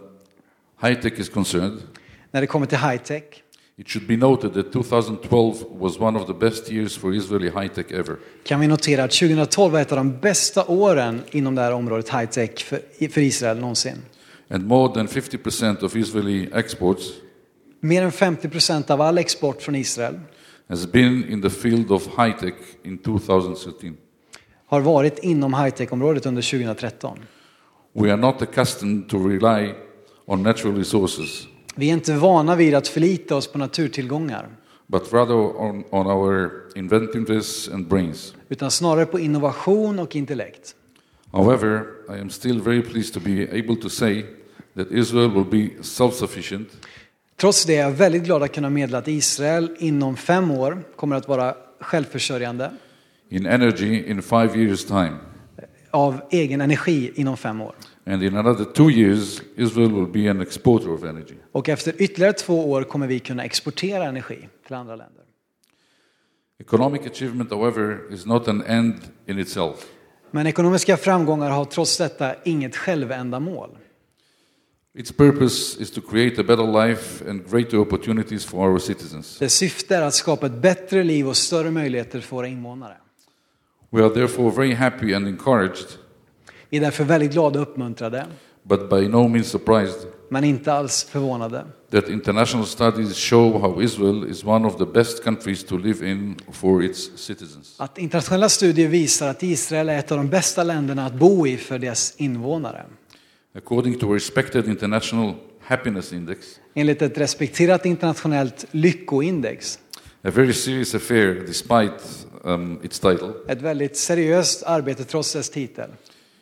high 0.81 1.01
tech 1.01 1.19
is 1.19 1.29
concerned, 1.29 1.81
När 2.31 2.41
det 2.41 2.47
kommer 2.47 2.65
till 2.65 2.77
high-tech 2.77 3.23
it 3.77 3.89
should 3.89 4.07
be 4.07 4.17
noted 4.17 4.53
that 4.53 4.71
2012 4.71 5.65
was 5.79 5.99
one 5.99 6.19
of 6.19 6.27
the 6.27 6.33
best 6.33 6.71
years 6.71 6.97
for 6.97 7.13
Israeli 7.13 7.49
high 7.49 7.67
tech 7.67 7.91
ever. 7.91 8.17
kan 8.43 8.59
vi 8.59 8.67
notera 8.67 9.03
att 9.03 9.11
2012 9.11 9.73
var 9.73 9.79
ett 9.79 9.91
av 9.91 9.97
de 9.97 10.19
bästa 10.19 10.65
åren 10.65 11.21
inom 11.31 11.55
det 11.55 11.61
här 11.61 11.73
området 11.73 12.09
high-tech 12.09 12.63
för, 12.63 12.81
för 13.09 13.21
Israel 13.21 13.57
någonsin. 13.59 13.97
And 14.49 14.67
more 14.67 14.93
than 14.93 15.07
50% 15.07 15.83
of 15.83 15.95
Israeli 15.95 16.49
exports 16.53 17.11
Mer 17.83 18.01
än 18.01 18.11
50 18.11 18.49
procent 18.49 18.89
av 18.89 19.01
all 19.01 19.17
export 19.17 19.61
från 19.61 19.75
Israel 19.75 20.19
has 20.69 20.91
been 20.91 21.29
in 21.29 21.41
the 21.41 21.49
field 21.49 21.91
of 21.91 22.07
high 22.17 22.39
tech 22.39 22.53
in 22.83 22.97
2013. 22.97 23.97
har 24.65 24.81
varit 24.81 25.19
inom 25.19 25.53
high-tech-området 25.53 26.25
under 26.25 26.41
2013. 26.41 27.19
We 27.93 28.11
are 28.11 28.21
not 28.21 28.41
accustomed 28.41 29.09
to 29.09 29.27
rely 29.27 29.73
on 30.25 30.43
natural 30.43 30.75
resources, 30.77 31.47
Vi 31.75 31.89
är 31.89 31.93
inte 31.93 32.13
vana 32.13 32.55
vid 32.55 32.75
att 32.75 32.87
förlita 32.87 33.35
oss 33.35 33.47
på 33.47 33.57
naturtillgångar, 33.57 34.49
but 34.87 35.13
rather 35.13 35.35
on, 35.35 35.83
on 35.89 36.07
our 36.07 36.51
inventiveness 36.75 37.69
and 37.69 37.87
brains. 37.87 38.33
utan 38.49 38.71
snarare 38.71 39.05
på 39.05 39.19
innovation 39.19 39.99
och 39.99 40.15
intellekt. 40.15 40.75
However, 41.31 41.83
I 42.17 42.21
am 42.21 42.29
still 42.29 42.61
very 42.61 42.81
pleased 42.81 43.13
to 43.13 43.19
be 43.19 43.47
able 43.59 43.75
to 43.75 43.89
say 43.89 44.25
that 44.75 44.87
Israel 44.91 45.29
will 45.31 45.45
be 45.45 45.83
self 45.83 46.13
sufficient 46.15 46.67
Trots 47.41 47.65
det 47.65 47.77
är 47.77 47.81
jag 47.81 47.91
väldigt 47.91 48.23
glad 48.23 48.43
att 48.43 48.51
kunna 48.55 48.69
meddela 48.69 48.97
att 48.97 49.07
Israel 49.07 49.75
inom 49.79 50.17
fem 50.17 50.51
år 50.51 50.83
kommer 50.95 51.15
att 51.15 51.27
vara 51.27 51.55
självförsörjande 51.79 52.71
in 53.29 53.45
energy 53.45 54.03
in 54.07 54.21
five 54.21 54.49
years' 54.53 54.87
time. 54.87 55.17
av 55.91 56.21
egen 56.29 56.61
energi 56.61 57.11
inom 57.15 57.37
fem 57.37 57.61
år. 57.61 57.75
And 58.05 58.23
in 58.23 58.37
another 58.37 58.65
two 58.65 58.89
years, 58.89 59.41
Israel 59.55 59.91
will 59.91 60.23
be 60.23 60.31
an 60.31 60.41
exporter 60.41 60.93
of 60.93 61.03
energy. 61.03 61.35
Och 61.51 61.69
efter 61.69 62.01
ytterligare 62.01 62.33
två 62.33 62.71
år 62.71 62.83
kommer 62.83 63.07
vi 63.07 63.19
kunna 63.19 63.43
exportera 63.43 64.03
energi 64.03 64.47
till 64.67 64.75
andra 64.75 64.95
länder. 64.95 65.23
Economic 66.59 67.01
achievement, 67.05 67.51
however, 67.51 68.13
is 68.13 68.25
not 68.25 68.47
an 68.47 68.63
end 68.63 68.95
in 69.25 69.39
itself. 69.39 69.75
Men 70.31 70.47
ekonomiska 70.47 70.97
framgångar 70.97 71.49
har 71.49 71.65
trots 71.65 71.97
detta 71.97 72.35
inget 72.43 72.75
självändamål. 72.75 73.77
Its 74.93 75.11
purpose 75.11 75.81
is 75.81 75.91
to 75.91 76.01
create 76.01 76.41
a 76.41 76.43
better 76.43 76.87
life 76.87 77.29
and 77.29 77.49
greater 77.51 77.77
opportunities 77.77 78.45
for 78.45 78.69
our 78.69 78.79
citizens. 78.79 79.39
Dess 79.39 79.53
syfte 79.53 79.95
är 79.95 80.01
att 80.01 80.13
skapa 80.13 80.45
ett 80.45 80.61
bättre 80.61 81.03
liv 81.03 81.27
och 81.27 81.37
större 81.37 81.71
möjligheter 81.71 82.19
för 82.19 82.35
våra 82.35 82.47
invånare. 82.47 82.97
We 83.89 84.03
are 84.03 84.09
therefore 84.13 84.51
very 84.51 84.73
happy 84.73 85.13
and 85.13 85.27
encouraged, 85.27 85.87
Vi 86.69 86.77
är 86.77 86.81
därför 86.81 87.03
väldigt 87.03 87.31
glada 87.31 87.61
och 87.61 87.67
uppmuntrade, 87.69 88.25
but 88.63 88.89
by 88.89 89.07
no 89.07 89.27
means 89.27 89.47
surprised, 89.47 90.07
men 90.29 90.43
inte 90.43 90.73
alls 90.73 91.03
förvånade, 91.03 91.65
that 91.91 92.09
international 92.09 92.65
studies 92.65 93.15
show 93.15 93.61
how 93.61 93.81
Israel 93.81 94.29
is 94.29 94.43
one 94.43 94.67
of 94.67 94.77
the 94.77 94.85
best 94.85 95.23
countries 95.23 95.63
to 95.63 95.77
live 95.77 96.11
in 96.11 96.35
for 96.51 96.83
its 96.83 97.11
citizens. 97.15 97.75
att 97.77 97.97
internationella 97.97 98.49
studier 98.49 98.87
visar 98.87 99.29
att 99.29 99.43
Israel 99.43 99.89
är 99.89 99.99
ett 99.99 100.11
av 100.11 100.17
de 100.17 100.29
bästa 100.29 100.63
länderna 100.63 101.05
att 101.05 101.13
bo 101.13 101.47
i 101.47 101.57
för 101.57 101.79
dess 101.79 102.13
invånare. 102.17 102.85
According 103.55 103.99
to 103.99 104.11
a 104.11 104.13
respected 104.13 104.67
international 104.67 105.35
happiness 105.59 106.13
index, 106.13 106.59
Enligt 106.73 107.01
ett 107.01 107.17
respekterat 107.17 107.85
internationellt 107.85 108.65
lyckoindex, 108.71 109.79
a 110.23 110.29
very 110.29 110.53
serious 110.53 110.95
affair 110.95 111.33
despite 111.47 111.93
um, 112.43 112.79
its 112.83 112.99
title, 112.99 113.33
ett 113.47 113.61
väldigt 113.61 113.97
seriöst 113.97 114.63
arbete 114.63 115.03
trots 115.03 115.33
dess 115.33 115.49
titel, 115.49 115.89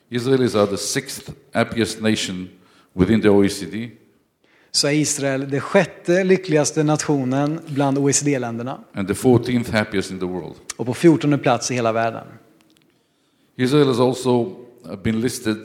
Israelis 0.10 0.56
are 0.56 0.68
the 0.68 0.78
sixth 0.78 1.32
happiest 1.54 2.01
nation 2.01 2.50
within 2.94 3.22
the 3.22 3.30
OECD 3.30 3.92
så 4.72 4.88
är 4.88 4.92
Israel 4.92 5.50
det 5.50 5.60
sjätte 5.60 6.24
lyckligaste 6.24 6.84
nationen 6.84 7.60
bland 7.68 7.98
OECD-länderna 7.98 8.80
and 8.94 9.08
the 9.08 9.13
14th 9.13 9.72
happiest 9.72 10.12
in 10.12 10.20
the 10.20 10.25
world. 10.25 10.56
och 10.75 10.86
på 10.86 10.94
14 10.94 11.39
plats 11.39 11.72
i 11.72 11.74
hela 11.74 11.92
världen. 11.92 12.28
Israel 13.56 13.88
has 13.88 14.00
also 14.00 14.56
been 15.04 15.22
listed 15.22 15.58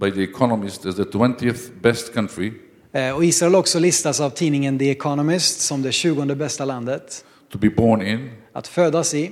by 0.00 0.10
The 0.10 0.22
Economist 0.22 0.86
as 0.86 0.94
the 0.96 1.04
20th 1.04 1.70
best 1.82 2.14
country 2.14 2.52
Eh, 2.94 3.10
Och 3.16 3.24
Israel 3.24 3.54
också 3.54 3.78
listats 3.78 4.20
av 4.20 4.30
tidningen 4.30 4.78
The 4.78 4.90
Economist 4.90 5.60
som 5.60 5.82
det 5.82 5.92
20 5.92 6.34
bästa 6.34 6.64
landet 6.64 7.24
to 7.52 7.58
be 7.58 7.70
born 7.70 8.02
in 8.02 8.30
att 8.52 8.68
födas 8.68 9.14
i, 9.14 9.30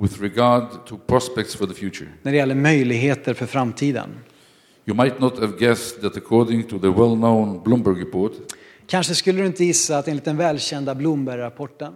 with 0.00 0.20
regard 0.22 0.66
to 0.86 0.98
prospects 1.06 1.54
for 1.56 1.66
the 1.66 1.74
future. 1.74 2.08
när 2.22 2.32
det 2.32 2.38
gäller 2.38 2.54
möjligheter 2.54 3.34
för 3.34 3.46
framtiden. 3.46 4.08
You 4.84 4.96
might 4.96 5.20
not 5.20 5.38
have 5.38 5.52
guessed 5.58 6.02
that 6.02 6.16
according 6.16 6.62
to 6.62 6.78
the 6.78 6.86
well-known 6.86 7.62
Bloomberg 7.64 8.00
report, 8.00 8.32
Kanske 8.86 9.14
skulle 9.14 9.40
du 9.40 9.46
inte 9.46 9.64
gissa 9.64 9.98
att 9.98 10.08
enligt 10.08 10.24
den 10.24 10.36
välkända 10.36 10.94
Bloomberg-rapporten 10.94 11.92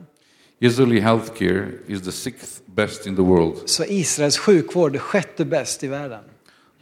Israeli 0.59 1.01
healthcare 1.01 1.69
is 1.87 2.03
the 2.03 2.13
sixth 2.13 2.61
best 2.67 3.07
in 3.07 3.17
the 3.17 3.23
world. 3.23 3.55
så 3.65 3.83
är 3.83 3.91
Israels 3.93 4.39
sjukvård 4.39 4.99
sjätte 4.99 5.45
bäst 5.45 5.85
i 5.85 5.87
världen. 5.89 6.25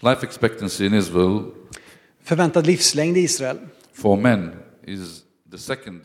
Life 0.04 0.26
expectancy 0.26 0.86
in 0.86 0.94
Israel 0.94 1.42
Förväntad 2.22 2.66
livslängd 2.66 3.16
i 3.16 3.20
Israel 3.20 3.58
for 3.92 4.16
men 4.16 4.50
is 4.82 5.22
the 5.50 5.58
second 5.58 6.00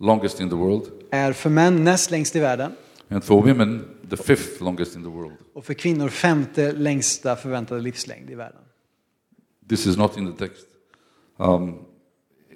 longest 0.00 0.40
in 0.40 0.50
the 0.50 0.56
world, 0.56 0.90
är 1.10 1.32
för 1.32 1.50
män 1.50 1.84
näst 1.84 2.10
längst 2.10 2.36
i 2.36 2.40
världen 2.40 2.72
and 3.08 3.24
for 3.24 3.42
women, 3.42 3.84
the 4.10 4.16
fifth 4.16 4.62
longest 4.62 4.96
in 4.96 5.02
the 5.02 5.08
world. 5.08 5.36
och 5.54 5.64
för 5.64 5.74
kvinnor 5.74 6.08
femte 6.08 6.72
längsta 6.72 7.36
förväntade 7.36 7.80
livslängd 7.80 8.30
i 8.30 8.34
världen. 8.34 8.62
This 9.68 9.86
is 9.86 9.96
not 9.96 10.16
in 10.16 10.32
the 10.32 10.46
text. 10.48 10.66
Um, 11.36 11.74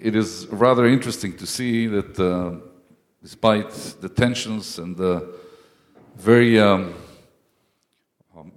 it 0.00 0.14
is 0.14 0.46
rather 0.50 0.86
interesting 0.86 1.32
to 1.32 1.46
see 1.46 1.88
that 1.88 2.18
uh, 2.18 2.56
despite 3.22 4.00
the 4.00 4.08
tensions 4.08 4.78
and 4.78 4.96
the 4.96 5.20
very 6.24 6.60
um, 6.60 6.86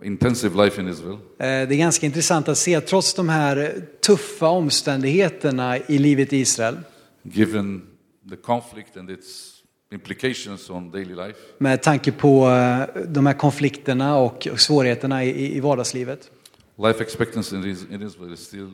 intensive 0.04 0.64
life 0.66 0.82
in 0.82 0.88
Israel, 0.88 1.14
Eh, 1.14 1.20
Det 1.38 1.46
är 1.46 1.66
ganska 1.78 2.06
intressant 2.06 2.48
att 2.48 2.58
se 2.58 2.76
att 2.76 2.88
trots 2.88 3.14
de 3.14 3.30
här 3.30 3.82
tuffa 4.06 4.48
omständigheterna 4.48 5.78
i 5.78 5.98
livet 5.98 6.34
i 6.34 6.38
Israel 6.38 6.78
given 7.24 7.82
the 8.30 8.36
conflict 8.36 8.98
and 8.98 9.10
its 9.10 9.50
implications 9.94 10.70
on 10.70 10.92
daily 10.92 11.16
life, 11.16 11.40
med 11.58 11.82
tanke 11.82 12.12
på 12.12 12.48
eh, 12.50 13.04
de 13.08 13.26
här 13.26 13.34
konflikterna 13.34 14.18
och 14.18 14.48
svårigheterna 14.58 15.24
i, 15.26 15.60
vardagslivet. 15.60 16.32
Life 16.78 17.04
expectancy 17.04 17.56
in 17.56 17.64
Is- 17.64 17.92
in 17.94 18.02
Israel 18.02 18.34
is 18.34 18.40
still 18.40 18.72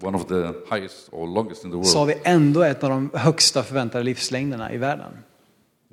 one 0.00 0.16
of 0.16 0.26
the 0.26 0.52
highest 0.76 1.08
or 1.12 1.26
longest 1.26 1.64
in 1.64 1.70
the 1.70 1.84
så 1.84 1.98
har 1.98 2.06
world, 2.06 2.18
vi 2.24 2.30
ändå 2.30 2.62
ett 2.62 2.84
av 2.84 2.90
de 2.90 3.10
högsta 3.14 3.62
förväntade 3.62 4.04
livslängderna 4.04 4.72
i 4.72 4.76
världen. 4.78 5.12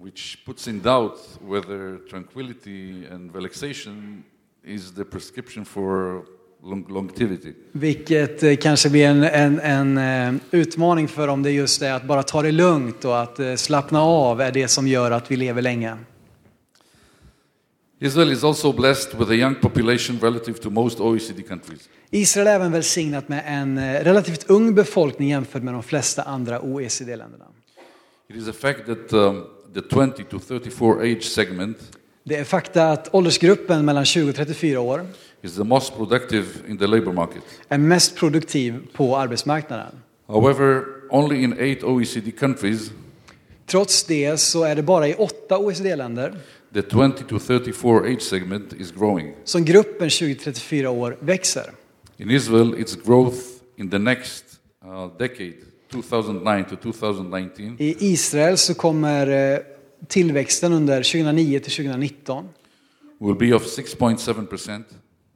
which 0.04 0.46
puts 0.46 0.68
in 0.68 0.80
doubt 0.82 1.20
whether 1.42 2.10
tranquility 2.10 3.08
and 3.12 3.36
relaxation 3.36 4.24
is 4.66 4.96
the 4.96 5.04
prescription 5.04 5.66
for 5.66 6.22
long- 6.64 6.86
longevity. 6.90 7.54
Vilket 7.72 8.44
eh, 8.44 8.56
kanske 8.56 8.90
blir 8.90 9.06
en, 9.06 9.24
en, 9.24 9.60
en 9.60 9.98
eh, 10.36 10.42
utmaning 10.52 11.08
för 11.08 11.28
om 11.28 11.44
det 11.44 11.52
just 11.52 11.82
är 11.82 11.94
att 11.94 12.04
bara 12.04 12.24
ta 12.24 12.42
det 12.42 12.52
lugnt 12.52 13.06
och 13.06 13.22
att 13.22 13.40
eh, 13.40 13.56
slappna 13.56 14.02
av 14.02 14.42
är 14.42 14.52
det 14.52 14.68
som 14.68 14.88
gör 14.88 15.12
att 15.12 15.32
vi 15.32 15.36
lever 15.36 15.62
länge. 15.62 15.98
Israel 18.02 18.32
is 18.32 18.44
also 18.44 18.74
blessed 18.74 19.20
with 19.20 19.32
a 19.32 19.34
young 19.34 19.56
population 19.56 20.20
relative 20.22 20.58
to 20.58 20.70
most 20.70 21.00
OECD 21.00 21.42
countries. 21.42 21.90
Israel 22.12 22.48
är 22.48 22.56
även 22.56 22.72
välsignat 22.72 23.30
med 23.30 23.44
en 23.46 24.04
relativt 24.04 24.50
ung 24.50 24.76
befolkning 24.76 25.30
jämfört 25.30 25.64
med 25.64 25.74
de 25.74 25.84
flesta 25.84 26.24
andra 26.24 26.62
OECD-länderna. 26.62 27.46
It 28.30 28.36
is 28.36 28.48
a 28.48 28.54
fact 28.54 28.86
that 28.86 29.14
um, 29.14 29.44
the 29.74 29.82
20 29.82 30.24
to 30.24 30.40
34 30.40 31.02
age 31.02 31.24
segment 31.24 31.78
Det 32.30 32.36
är 32.36 32.44
fakta 32.44 32.92
att 32.92 33.16
åldersgruppen 33.16 33.86
mellan 33.86 34.06
20 34.06 34.30
och 34.30 34.36
34 34.36 34.80
år 34.80 35.08
is 35.42 35.56
the 35.56 35.64
most 35.64 35.96
productive 35.98 36.46
in 36.68 36.78
the 36.78 36.88
labor 36.88 37.14
market. 37.14 37.44
är 37.70 37.78
mest 37.78 38.16
produktiv 38.16 38.88
på 38.94 39.18
arbetsmarknaden. 39.18 39.96
However, 40.28 40.84
only 41.10 41.44
in 41.44 41.54
eight 41.60 41.84
OECD 41.84 42.32
countries, 42.32 42.92
Trots 43.66 44.04
det 44.04 44.38
så 44.38 44.64
är 44.64 44.76
det 44.76 44.84
bara 44.84 45.08
i 45.08 45.14
åtta 45.14 45.58
OECD-länder 45.58 46.36
the 46.74 46.82
20 46.82 47.12
to 47.30 47.40
34 47.40 48.00
age 48.00 48.22
segment 48.22 48.74
is 48.74 48.92
growing. 48.92 49.34
som 49.44 49.66
gruppen 49.66 50.08
20-34 50.10 50.88
år 50.88 51.18
växer. 51.20 51.72
In 52.18 52.32
Israel, 52.32 52.76
its 52.80 52.96
growth 53.06 53.38
in 53.78 53.90
the 53.90 54.00
next 54.00 54.44
uh, 54.86 55.18
decade, 55.20 55.54
2009 55.92 56.66
to 56.70 56.76
2019, 56.76 57.76
I 57.80 57.96
Israel 58.00 58.58
så 58.58 58.74
kommer 58.74 59.28
eh, 59.28 59.60
tillväxten 60.08 60.74
under 60.74 61.04
2009 61.04 61.60
till 61.60 61.72
2019 61.72 62.46
will 63.20 63.36
be 63.36 63.54
of 63.56 63.64
6.7%, 63.64 64.84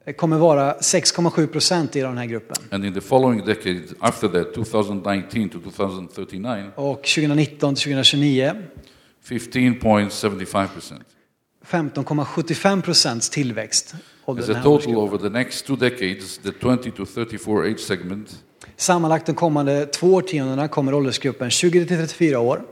eh, 0.04 0.14
kommer 0.14 0.38
vara 0.38 0.74
6,7 0.80 1.46
procent 1.46 1.96
i 1.96 2.00
den 2.00 2.18
här 2.18 2.26
gruppen. 2.26 2.56
and 2.70 2.84
in 2.84 2.94
the 2.94 3.00
following 3.00 3.44
decade 3.44 3.82
after 4.00 4.28
that, 4.28 4.54
2019 4.54 5.48
to 5.48 5.58
2039, 5.60 6.70
Och 6.74 7.02
2019 7.02 7.74
till 7.74 7.82
2029 7.82 8.52
15.75%. 9.28 11.00
15,75 11.66 12.82
procents 12.82 13.30
tillväxt. 13.30 13.94
As 14.26 14.48
a 14.48 14.62
total 14.62 14.96
over 14.96 15.18
the 15.18 15.28
next 15.28 15.66
two 15.66 15.76
decades, 15.76 16.38
the 16.38 16.52
20 16.52 16.90
to 16.90 17.04
34 17.06 17.64
age 17.64 17.80
segment 17.80 18.44
Sammanlagt 18.76 19.26
de 19.26 19.34
kommande 19.34 19.86
två 19.86 20.14
årtiondena 20.14 20.68
kommer 20.68 20.94
åldersgruppen 20.94 21.50
20 21.50 21.86
till 21.86 21.96
34 21.96 22.38
år 22.40 22.64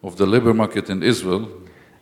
of 0.00 0.16
the 0.16 0.26
labor 0.26 0.52
market 0.52 0.90
in 0.90 1.02
Israel 1.02 1.44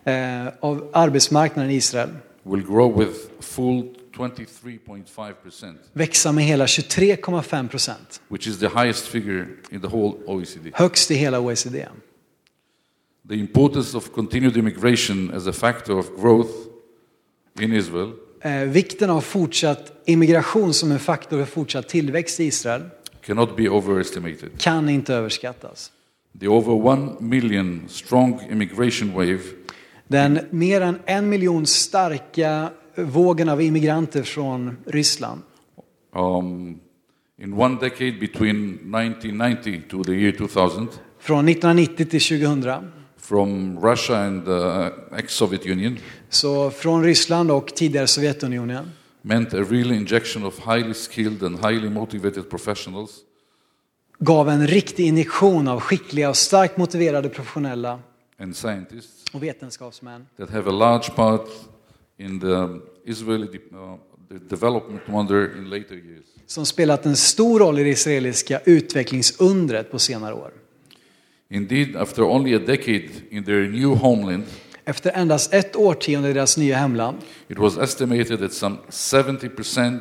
eh, 0.04 0.46
av 0.60 0.90
arbetsmarknaden 0.92 1.70
i 1.70 1.76
Israel 1.76 2.08
will 2.44 2.62
grow 2.62 2.98
with 2.98 3.10
full 3.40 3.94
23.5%, 4.16 5.74
växa 5.92 6.32
med 6.32 6.44
hela 6.44 6.66
23,5 6.66 7.68
procent. 7.68 8.20
which 8.28 8.46
is 8.46 8.58
the 8.58 8.68
highest 8.68 9.06
figure 9.08 9.46
in 9.70 9.80
the 9.80 9.88
whole 9.88 10.14
OECD. 10.26 10.70
Högst 10.74 11.10
i 11.10 11.14
hela 11.14 11.40
OECD. 11.40 11.86
The 13.28 13.34
importance 13.34 13.96
of 13.96 14.12
continued 14.14 14.56
immigration 14.56 15.30
as 15.34 15.46
a 15.46 15.52
factor 15.52 15.98
of 15.98 16.06
growth 16.20 16.50
in 17.60 17.72
Israel 17.72 18.12
Eh, 18.44 18.64
vikten 18.68 19.10
av 19.10 19.20
fortsatt 19.20 19.92
immigration 20.04 20.74
som 20.74 20.92
en 20.92 20.98
faktor 20.98 21.38
för 21.38 21.44
fortsatt 21.44 21.88
tillväxt 21.88 22.40
i 22.40 22.44
Israel 22.44 22.82
cannot 23.20 23.56
be 23.56 23.68
overestimated. 23.68 24.58
kan 24.58 24.88
inte 24.88 25.14
överskattas. 25.14 25.92
The 26.40 26.48
over 26.48 26.72
1 26.72 27.20
million 27.20 27.84
strong 27.88 28.40
immigration 28.50 29.12
wave. 29.14 29.42
Den 30.08 30.40
mer 30.50 30.80
än 30.80 30.98
en 31.06 31.28
miljon 31.28 31.66
starka 31.66 32.70
vågen 32.96 33.48
av 33.48 33.62
immigranter 33.62 34.22
från 34.22 34.76
Ryssland. 34.86 35.40
Um, 36.16 36.80
in 37.38 37.52
one 37.52 37.78
decade 37.80 38.20
between 38.20 38.74
1990 38.74 39.82
to 39.90 40.04
the 40.04 40.12
year 40.12 40.32
2000 40.32 40.88
från 41.18 41.48
1990 41.48 42.04
till 42.04 42.20
2000 42.20 42.90
from 43.16 43.78
Russia 43.78 44.16
and 44.16 44.44
the 44.44 44.90
ex-Soviet 45.16 45.66
Union. 45.66 45.98
Så 46.28 46.70
från 46.70 47.04
Ryssland 47.04 47.50
och 47.50 47.66
tidigare 47.66 48.06
Sovjetunionen. 48.06 48.90
Meant 49.22 49.54
a 49.54 49.62
real 49.70 49.92
injection 49.92 50.44
of 50.44 50.58
highly 50.58 50.94
skilled 50.94 51.42
and 51.42 51.58
highly 51.58 51.88
motivated 51.88 52.50
professionals 52.50 53.10
gav 54.18 54.48
en 54.48 54.66
riktig 54.66 55.06
injektion 55.06 55.68
av 55.68 55.80
skickliga 55.80 56.28
och 56.28 56.36
starkt 56.36 56.76
motiverade 56.76 57.28
professionella 57.28 58.00
and 58.38 58.56
scientists 58.56 59.24
och 59.32 59.42
vetenskapsmän 59.42 60.26
that 60.36 60.50
have 60.50 60.70
a 60.70 60.72
large 60.72 61.10
part 61.16 61.48
in 62.18 62.40
the 62.40 62.68
Israeli 63.10 63.46
uh, 63.46 63.96
the 64.28 64.38
development 64.56 65.02
wonder 65.06 65.58
in 65.58 65.70
later 65.70 65.94
years. 65.94 66.24
som 66.46 66.66
spelat 66.66 67.06
en 67.06 67.16
stor 67.16 67.58
roll 67.60 67.78
i 67.78 67.82
det 67.82 67.90
israeliska 67.90 68.60
utvecklingsundret 68.64 69.90
på 69.90 69.98
senare 69.98 70.34
år. 70.34 70.52
Indeed, 71.50 71.96
after 71.96 72.22
only 72.22 72.54
a 72.54 72.58
decade 72.58 73.08
in 73.30 73.44
their 73.44 73.68
new 73.68 73.96
homeland, 73.96 74.44
Efter 74.84 75.10
endast 75.14 75.54
ett 75.54 75.76
årtionde 75.76 76.30
i 76.30 76.32
deras 76.32 76.56
nya 76.56 76.76
hemland 76.76 77.16
it 77.48 77.58
was 77.58 77.78
estimated 77.78 78.38
that 78.38 78.52
some 78.52 78.76
70% 78.90 80.00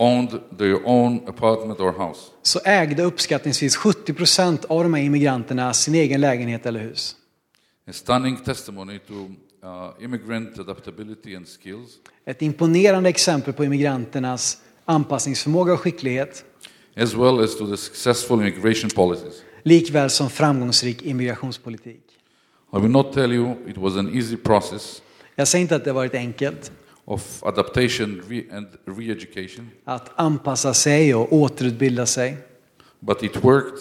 owned 0.00 0.40
their 0.58 0.78
own 0.84 1.28
apartment 1.28 1.80
or 1.80 1.92
house. 1.92 2.20
så 2.42 2.60
ägde 2.64 3.02
uppskattningsvis 3.02 3.76
70 3.76 4.12
procent 4.12 4.64
av 4.64 4.82
de 4.82 4.94
här 4.94 5.02
immigranterna 5.02 5.72
sin 5.74 5.94
egen 5.94 6.20
lägenhet 6.20 6.66
eller 6.66 6.80
hus. 6.80 7.16
A 7.88 7.92
stunning 7.92 8.36
testimony 8.36 8.98
to 8.98 9.12
uh, 9.14 10.04
immigrant 10.04 10.58
adaptability 10.58 11.36
and 11.36 11.46
skills, 11.46 11.90
Ett 12.26 12.42
imponerande 12.42 13.08
exempel 13.08 13.52
på 13.52 13.64
immigranternas 13.64 14.58
anpassningsförmåga 14.84 15.72
och 15.72 15.80
skicklighet, 15.80 16.44
as 16.96 17.14
well 17.14 17.40
as 17.44 17.56
to 17.58 17.66
the 17.66 17.76
successful 17.76 18.40
immigration 18.40 18.90
policies. 18.94 19.42
likväl 19.62 20.10
som 20.10 20.30
framgångsrik 20.30 21.02
immigrationspolitik. 21.02 22.02
I 22.76 22.80
will 22.80 22.90
not 22.90 23.12
tell 23.12 23.32
you 23.32 23.54
it 23.68 23.76
was 23.76 23.96
an 23.96 24.14
easy 24.14 24.36
process 24.36 25.02
Jag 25.36 25.48
säger 25.48 25.62
inte 25.62 25.76
att 25.76 25.84
det 25.84 25.92
varit 25.92 26.14
enkelt 26.14 26.72
of 27.10 27.42
adaptation 27.44 28.22
re- 28.28 28.56
and 28.56 28.66
re-education, 28.84 29.70
att 29.84 30.10
anpassa 30.20 30.74
sig 30.74 31.14
och 31.14 31.32
återutbilda 31.32 32.06
sig, 32.06 32.36
but 33.00 33.22
it 33.22 33.44
worked 33.44 33.78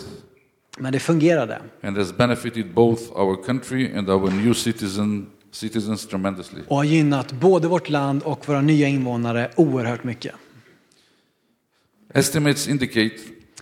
men 0.77 0.93
det 0.93 0.99
fungerade. 0.99 1.61
and 1.81 1.97
has 1.97 2.17
benefited 2.17 2.73
both 2.73 3.01
our 3.19 3.43
country 3.43 3.97
and 3.97 4.09
our 4.09 4.31
new 4.31 4.53
citizen, 4.53 5.27
citizens 5.51 6.07
tremendously. 6.07 6.59
och 6.67 6.75
har 6.77 6.83
gynnat 6.83 7.31
både 7.31 7.67
vårt 7.67 7.89
land 7.89 8.23
och 8.23 8.47
våra 8.49 8.61
nya 8.61 8.87
invånare 8.87 9.51
oerhört 9.55 10.03
mycket. 10.03 10.35
Estimates 12.13 12.67
indicate 12.67 13.15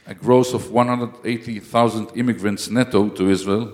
a 0.06 0.14
growth 0.22 0.56
of 0.56 0.66
180,000 0.72 2.08
immigrants 2.16 2.70
netto 2.70 3.10
to 3.10 3.32
Israel 3.32 3.68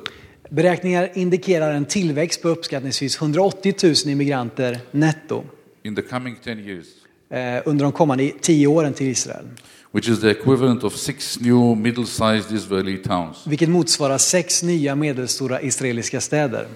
Beräkningar 0.50 1.10
indikerar 1.14 1.74
en 1.74 1.86
tillväxt 1.86 2.42
på 2.42 2.50
uppskattningsvis 2.50 3.22
180 3.22 3.74
000 3.84 3.94
immigranter 4.06 4.80
netto 4.92 5.44
in 5.84 5.96
the 5.96 6.02
coming 6.02 6.36
10 6.44 6.60
years, 6.60 6.88
eh, 7.30 7.62
under 7.66 7.86
de 7.86 7.92
kommande 7.92 8.32
tio 8.42 8.68
åren 8.68 8.94
till 8.94 9.08
Israel. 9.08 9.46
which 9.92 10.10
is 10.10 10.20
the 10.20 10.30
equivalent 10.30 10.84
of 10.84 10.96
six 10.96 11.40
new 11.40 11.76
middle 11.76 12.06
sized 12.06 12.52
Israeli 12.52 12.98
towns. 12.98 13.48
Vilket 13.48 13.70
motsvarar 13.70 14.18
sex 14.18 14.64
nya 14.64 14.96
medelstora 14.96 15.62
israeliska 15.62 16.22
städer. 16.22 16.68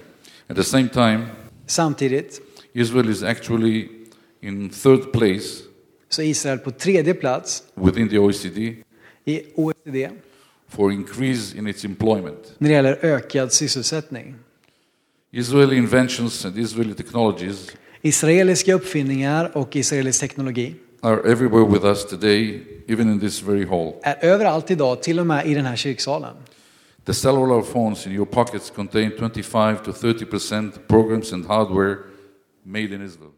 At 0.48 0.56
the 0.56 0.64
same 0.64 0.88
time, 0.90 1.26
Samtidigt 1.66 2.42
Israel 2.74 3.10
is 3.10 3.24
actually 3.24 3.90
in 4.42 4.70
third 4.70 5.12
place 5.14 5.64
så 6.10 6.22
Israel 6.22 6.58
på 6.60 6.72
tredje 6.72 7.14
plats 7.14 7.64
within 7.76 8.10
the 8.10 8.20
OECD 8.20 8.76
i 9.26 9.42
OECD 9.56 10.10
for 10.70 10.92
increase 10.92 11.58
in 11.58 11.68
its 11.68 11.86
employment. 11.86 12.54
när 12.58 12.70
det 12.70 12.76
gäller 12.76 12.98
ökad 13.06 13.52
sysselsättning. 13.54 14.36
Israeli 15.32 15.76
inventions 15.76 16.46
and 16.46 16.58
Israeli 16.58 16.94
technologies 16.94 17.72
Israeliska 18.08 18.74
uppfinningar 18.74 19.58
och 19.58 19.76
israelisk 19.76 20.20
teknologi 20.20 20.76
are 21.02 21.32
everywhere 21.32 21.66
with 21.66 21.86
us 21.86 22.06
today, 22.06 22.62
even 22.88 23.10
in 23.10 23.20
this 23.20 23.42
very 23.42 23.66
hall. 23.66 23.94
är 24.02 24.26
överallt 24.26 24.72
idag, 24.72 25.04
till 25.04 25.20
och 25.20 25.28
med 25.28 25.46
i 25.48 25.54
den 25.54 25.66
här 25.66 25.76
kyrksalen. 25.76 26.36
The 27.06 27.14
cellular 27.14 27.62
phones 27.62 28.08
in 28.08 28.14
your 28.14 28.26
pockets 28.26 28.70
contain 28.76 29.12
25 29.20 29.78
to 29.86 29.94
30 29.94 30.26
percent 30.26 30.88
programs 30.88 31.34
and 31.34 31.46
hardware 31.46 31.96
made 32.64 32.96
in 32.96 33.06
Israel. 33.06 33.32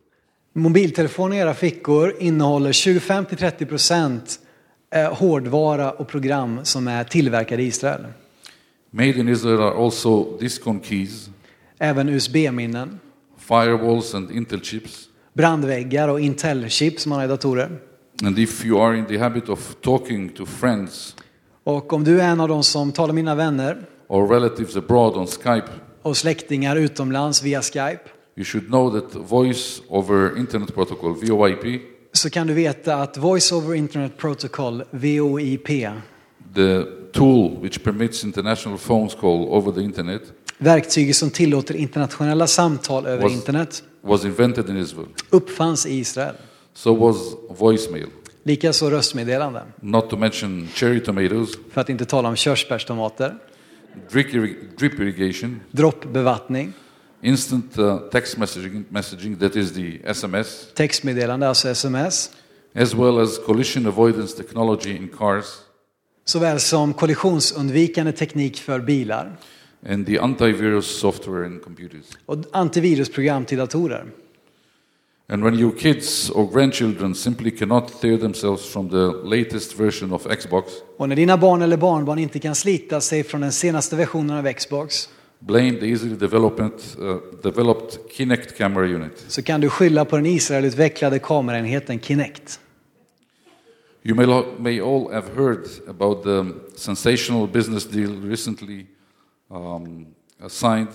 Mobiltelefoner 0.53 1.35
i 1.35 1.39
era 1.39 1.53
fickor 1.53 2.15
innehåller 2.19 2.71
25-30 2.71 3.65
procent 3.65 4.39
eh, 4.95 5.13
hårdvara 5.13 5.91
och 5.91 6.07
program 6.07 6.59
som 6.65 6.87
är 6.87 7.03
tillverkade 7.03 7.63
i 7.63 7.65
Israel. 7.65 8.05
Made 8.91 9.19
in 9.19 9.29
Israel 9.29 9.59
are 9.59 9.83
also 9.85 10.37
Discon 10.39 10.81
keys, 10.83 11.29
Även 11.77 12.09
USB-minnen, 12.09 12.99
firewalls, 13.49 14.15
and 14.15 14.31
Intel 14.31 14.61
chips. 14.61 15.09
brandväggar 15.33 16.07
och 16.07 16.19
Intel-chip 16.19 16.99
som 16.99 17.09
man 17.09 17.19
har 17.19 17.25
i 17.25 17.27
datorer. 17.27 17.79
And 18.23 18.39
if 18.39 18.65
you 18.65 18.81
are 18.81 18.97
in 18.97 19.05
the 19.05 19.17
habit 19.17 19.49
of 19.49 19.75
talking 19.81 20.29
to 20.29 20.45
friends 20.45 21.15
Och 21.63 21.93
om 21.93 22.03
du 22.03 22.21
är 22.21 22.29
en 22.29 22.39
av 22.39 22.47
de 22.47 22.63
som 22.63 22.91
talar 22.91 23.13
med 23.13 23.15
mina 23.15 23.35
vänner 23.35 23.77
or 24.07 24.27
relatives 24.27 24.75
abroad 24.75 25.17
on 25.17 25.27
Skype, 25.27 25.67
och 26.01 26.17
släktingar 26.17 26.75
utomlands 26.75 27.43
via 27.43 27.61
Skype 27.61 27.99
you 28.39 28.45
should 28.45 28.67
know 28.67 28.89
that 28.89 29.15
voice 29.15 29.81
over 29.89 30.37
internet 30.37 30.73
protocol 30.75 31.15
VoIP, 31.15 31.81
så 32.13 32.29
kan 32.29 32.47
du 32.47 32.53
veta 32.53 32.95
att 32.95 33.17
Voice 33.17 33.51
over 33.51 33.75
Internet 33.75 34.17
Protocol, 34.17 34.83
VoIP, 34.91 35.67
the 36.55 36.83
tool 37.13 37.57
which 37.61 37.83
permits 37.83 38.23
international 38.23 38.77
phones 38.77 39.15
call 39.15 39.47
over 39.49 39.71
the 39.71 39.81
internet, 39.81 40.21
verktyget 40.59 41.15
som 41.15 41.29
tillåter 41.29 41.75
internationella 41.75 42.47
samtal 42.47 43.05
över 43.05 43.23
Was- 43.23 43.31
internet, 43.33 43.83
was 44.01 44.25
invented 44.25 44.69
in 44.69 44.77
Israel. 44.77 45.07
uppfanns 45.29 45.85
i 45.85 45.99
Israel. 45.99 46.35
So 46.73 46.95
was 46.95 47.17
voicemail. 47.59 48.07
Likaså 48.43 48.89
röstmeddelande, 48.89 49.61
Not 49.81 50.09
to 50.09 50.17
mention 50.17 50.67
cherry 50.73 50.99
tomatoes, 51.03 51.49
för 51.71 51.81
att 51.81 51.89
inte 51.89 52.05
tala 52.05 52.29
om 52.29 52.35
körsbärstomater, 52.35 53.35
drip 54.77 54.99
irrigation, 54.99 55.59
droppbevattning, 55.71 56.73
instant 57.21 57.77
uh, 57.79 57.97
text 58.11 58.37
messaging, 58.37 58.85
messaging, 58.89 59.35
that 59.39 59.55
is 59.55 59.73
the 59.73 59.99
SMS, 60.13 60.67
textmeddelande, 60.73 61.47
alltså 61.47 61.69
sms, 61.69 62.29
as 62.75 62.93
well 62.93 63.19
as 63.19 63.39
collision 63.45 63.87
avoidance 63.87 64.37
technology 64.37 64.95
in 64.95 65.07
cars. 65.17 65.45
Såväl 66.25 66.59
som 66.59 66.93
kollisionsundvikande 66.93 68.11
teknik 68.11 68.57
för 68.61 68.79
bilar 68.79 69.37
and 69.85 70.05
the 70.05 70.19
antivirus 70.19 70.99
software 70.99 71.45
in 71.45 71.59
computers. 71.59 72.05
och 72.25 72.37
antivirusprogram 72.51 73.45
till 73.45 73.57
datorer. 73.57 74.05
And 75.31 75.43
when 75.43 75.59
your 75.59 75.71
kids 75.71 76.29
or 76.29 76.51
grandchildren 76.53 77.15
simply 77.15 77.51
cannot 77.51 78.01
tear 78.01 78.17
themselves 78.17 78.65
from 78.65 78.89
the 78.89 79.35
latest 79.35 79.79
version 79.79 80.13
of 80.13 80.27
Xbox, 80.39 80.71
Och 80.97 81.09
när 81.09 81.15
dina 81.15 81.37
barn 81.37 81.61
eller 81.61 81.77
barnbarn 81.77 82.19
inte 82.19 82.39
kan 82.39 82.55
slita 82.55 83.01
sig 83.01 83.23
från 83.23 83.41
den 83.41 83.51
senaste 83.51 83.95
versionen 83.95 84.37
av 84.37 84.53
Xbox 84.53 85.09
blame 85.39 85.79
the 85.79 85.85
easily 85.85 86.13
uh, 86.13 86.19
developed 87.43 88.11
Kinect 88.11 88.57
camera 88.57 88.87
unit. 88.87 89.25
så 89.27 89.41
kan 89.43 89.61
du 89.61 89.69
skylla 89.69 90.05
på 90.05 90.15
den 90.15 90.25
Israelutvecklade 90.25 91.19
kameraenheten 91.19 91.99
Kinect. 91.99 92.59
You 94.03 94.15
may, 94.15 94.43
may 94.57 94.81
all 94.81 95.11
have 95.13 95.27
heard 95.35 95.67
about 95.87 96.23
the 96.23 96.45
sensational 96.75 97.47
business 97.47 97.85
deal 97.85 98.21
recently 98.21 98.85
um, 99.49 100.05
signed. 100.47 100.87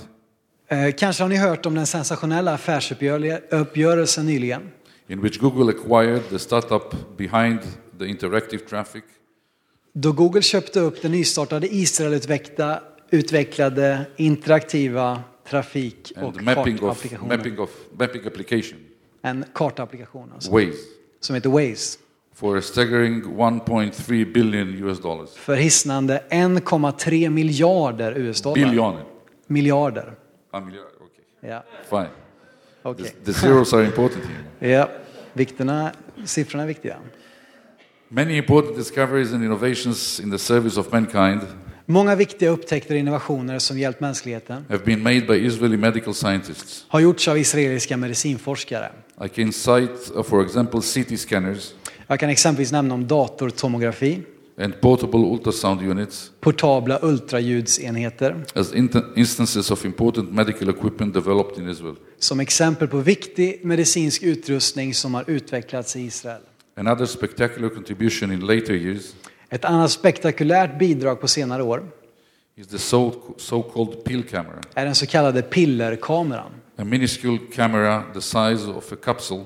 Eh, 0.68 0.94
kanske 0.94 1.22
har 1.22 1.28
ni 1.28 1.36
hört 1.36 1.66
om 1.66 1.74
den 1.74 1.86
sensationella 1.86 2.54
affärsuppgörelsen 2.54 4.26
nyligen? 4.26 4.70
In 5.06 5.20
which 5.20 5.40
Google 5.40 5.72
acquired 5.72 6.28
the 6.28 6.38
startup 6.38 7.16
behind 7.16 7.60
the 7.98 8.06
interactive 8.06 8.64
traffic. 8.64 9.04
Då 9.92 10.12
Google 10.12 10.42
köpte 10.42 10.80
upp 10.80 11.02
den 11.02 11.12
nystartade 11.12 11.74
Israelutvecklade 11.74 12.80
utvecklade 13.10 14.06
interaktiva 14.16 15.22
trafik 15.48 16.12
och 16.16 16.34
kartapplikationen. 16.34 17.28
mapping 17.28 17.58
of 17.58 17.70
mapping 17.98 18.26
application, 18.26 18.78
En 19.22 19.44
kartapplikation 19.54 20.32
alltså, 20.34 20.50
Waze, 20.50 20.78
som 21.20 21.34
heter 21.34 21.50
Waze. 21.50 21.98
For 22.34 22.56
a 22.56 22.62
staggering 22.62 23.22
1.3 23.22 24.32
billion 24.32 24.68
US 24.88 24.98
dollars. 25.00 25.30
För 25.34 25.54
hisnande 25.54 26.22
1,3 26.30 27.30
miljarder 27.30 28.12
US-dollar. 28.18 28.54
Billion. 28.54 28.96
Miljarder. 29.46 30.14
A 30.50 30.60
milliard, 30.60 30.86
okay. 31.00 31.50
Ja, 31.50 31.64
Fine. 31.90 32.08
okej. 32.82 33.04
The, 33.04 33.32
the 33.32 33.40
zeros 33.40 33.72
are 33.72 33.84
important 33.84 34.24
here. 34.24 34.44
Ja, 34.72 34.88
vikterna, 35.32 35.92
siffrorna 36.24 36.62
är 36.62 36.68
viktiga. 36.68 36.96
Many 38.08 38.36
important 38.36 38.76
discoveries 38.76 39.32
and 39.32 39.44
innovations 39.44 40.20
in 40.20 40.30
the 40.30 40.38
service 40.38 40.76
of 40.76 40.92
mankind 40.92 41.40
Många 41.86 42.14
viktiga 42.14 42.50
upptäckter 42.50 42.94
och 42.94 43.00
innovationer 43.00 43.58
som 43.58 43.78
hjälpt 43.78 44.00
mänskligheten 44.00 44.64
have 44.68 44.84
been 44.84 45.02
made 45.02 45.20
by 45.20 45.46
Israeli 45.46 45.76
medical 45.76 46.14
scientists. 46.14 46.84
har 46.88 47.00
gjorts 47.00 47.28
av 47.28 47.38
israeliska 47.38 47.96
medicinforskare. 47.96 48.90
I 49.24 49.28
can 49.28 49.52
cite, 49.52 50.14
uh, 50.14 50.22
for 50.22 50.44
example, 50.44 50.80
CT 50.80 51.20
scanners 51.20 51.74
Jag 52.06 52.20
kan 52.20 52.30
exempelvis 52.30 52.72
nämna 52.72 52.94
om 52.94 53.06
datortomografi, 53.06 54.22
and 54.58 54.80
portable 54.80 55.20
ultrasound 55.20 55.82
units 55.82 56.30
portabla 56.40 56.98
ultraljudsenheter 57.02 58.44
as 58.54 58.72
instances 59.16 59.70
of 59.70 59.84
important 59.84 60.32
medical 60.32 60.68
equipment 60.68 61.14
developed 61.14 61.58
in 61.64 61.68
Israel. 61.70 61.94
som 62.18 62.40
exempel 62.40 62.88
på 62.88 62.98
viktig 62.98 63.60
medicinsk 63.64 64.22
utrustning 64.22 64.94
som 64.94 65.14
har 65.14 65.24
utvecklats 65.30 65.96
i 65.96 66.00
Israel. 66.00 66.40
Another 66.76 67.06
spectacular 67.06 67.68
contribution 67.68 68.32
in 68.32 68.40
later 68.40 68.72
years 68.74 69.14
Ett 69.50 69.64
annat 69.64 69.90
spektakulärt 69.90 70.78
bidrag 70.78 71.20
på 71.20 71.28
senare 71.28 71.62
år 71.62 71.82
is 72.56 72.66
the 72.66 72.76
so- 72.76 73.34
so-called 73.38 74.04
pill 74.04 74.22
camera, 74.22 74.60
är 74.74 74.84
den 74.84 74.94
så 74.94 75.06
kallade 75.06 75.42
pillerkameran. 75.42 76.50
a 76.76 76.84
minuscule 76.84 77.38
camera 77.54 78.02
the 78.14 78.20
size 78.20 78.70
of 78.70 78.92
a 78.92 78.96
capsule 79.04 79.44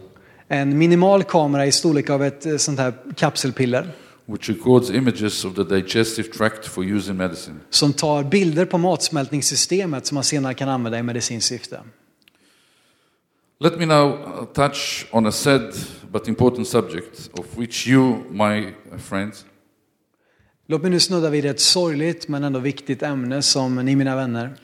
En 0.48 0.78
minimal 0.78 1.24
kamera 1.24 1.66
i 1.66 1.72
storlek 1.72 2.10
av 2.10 2.24
ett 2.24 2.46
eh, 2.46 2.56
sånt 2.56 2.78
här 2.78 2.92
kapselpiller 3.16 3.86
which 4.26 4.48
records 4.48 4.90
images 4.90 5.44
of 5.44 5.54
the 5.54 5.64
digestive 5.64 6.28
tract 6.28 6.66
for 6.66 6.84
use 6.84 7.10
in 7.10 7.16
medicine. 7.16 7.56
som 7.70 7.92
tar 7.92 8.24
bilder 8.24 8.64
på 8.64 8.78
matsmältningssystemet 8.78 10.06
som 10.06 10.14
man 10.14 10.24
senare 10.24 10.54
kan 10.54 10.68
använda 10.68 10.98
i 10.98 11.02
medicinskt 11.02 11.48
syfte. 11.48 11.80
Let 13.60 13.78
me 13.78 13.86
now 13.86 14.12
uh, 14.12 14.44
touch 14.44 15.06
on 15.10 15.26
a 15.26 15.32
sad 15.32 15.74
but 16.12 16.28
important 16.28 16.68
subject 16.68 17.30
of 17.32 17.46
which 17.58 17.88
you, 17.88 18.16
my 18.30 18.74
friends, 18.98 19.44
Låt 20.66 20.82
mig 20.82 20.90
nu 20.90 21.00
snudda 21.00 21.30
vid 21.30 21.44
ett 21.44 21.60
sorgligt 21.60 22.28
men 22.28 22.44
ändå 22.44 22.58
viktigt 22.58 23.02
ämne 23.02 23.42
som 23.42 23.74
ni 23.76 23.96
mina 23.96 24.16
vänner 24.16 24.54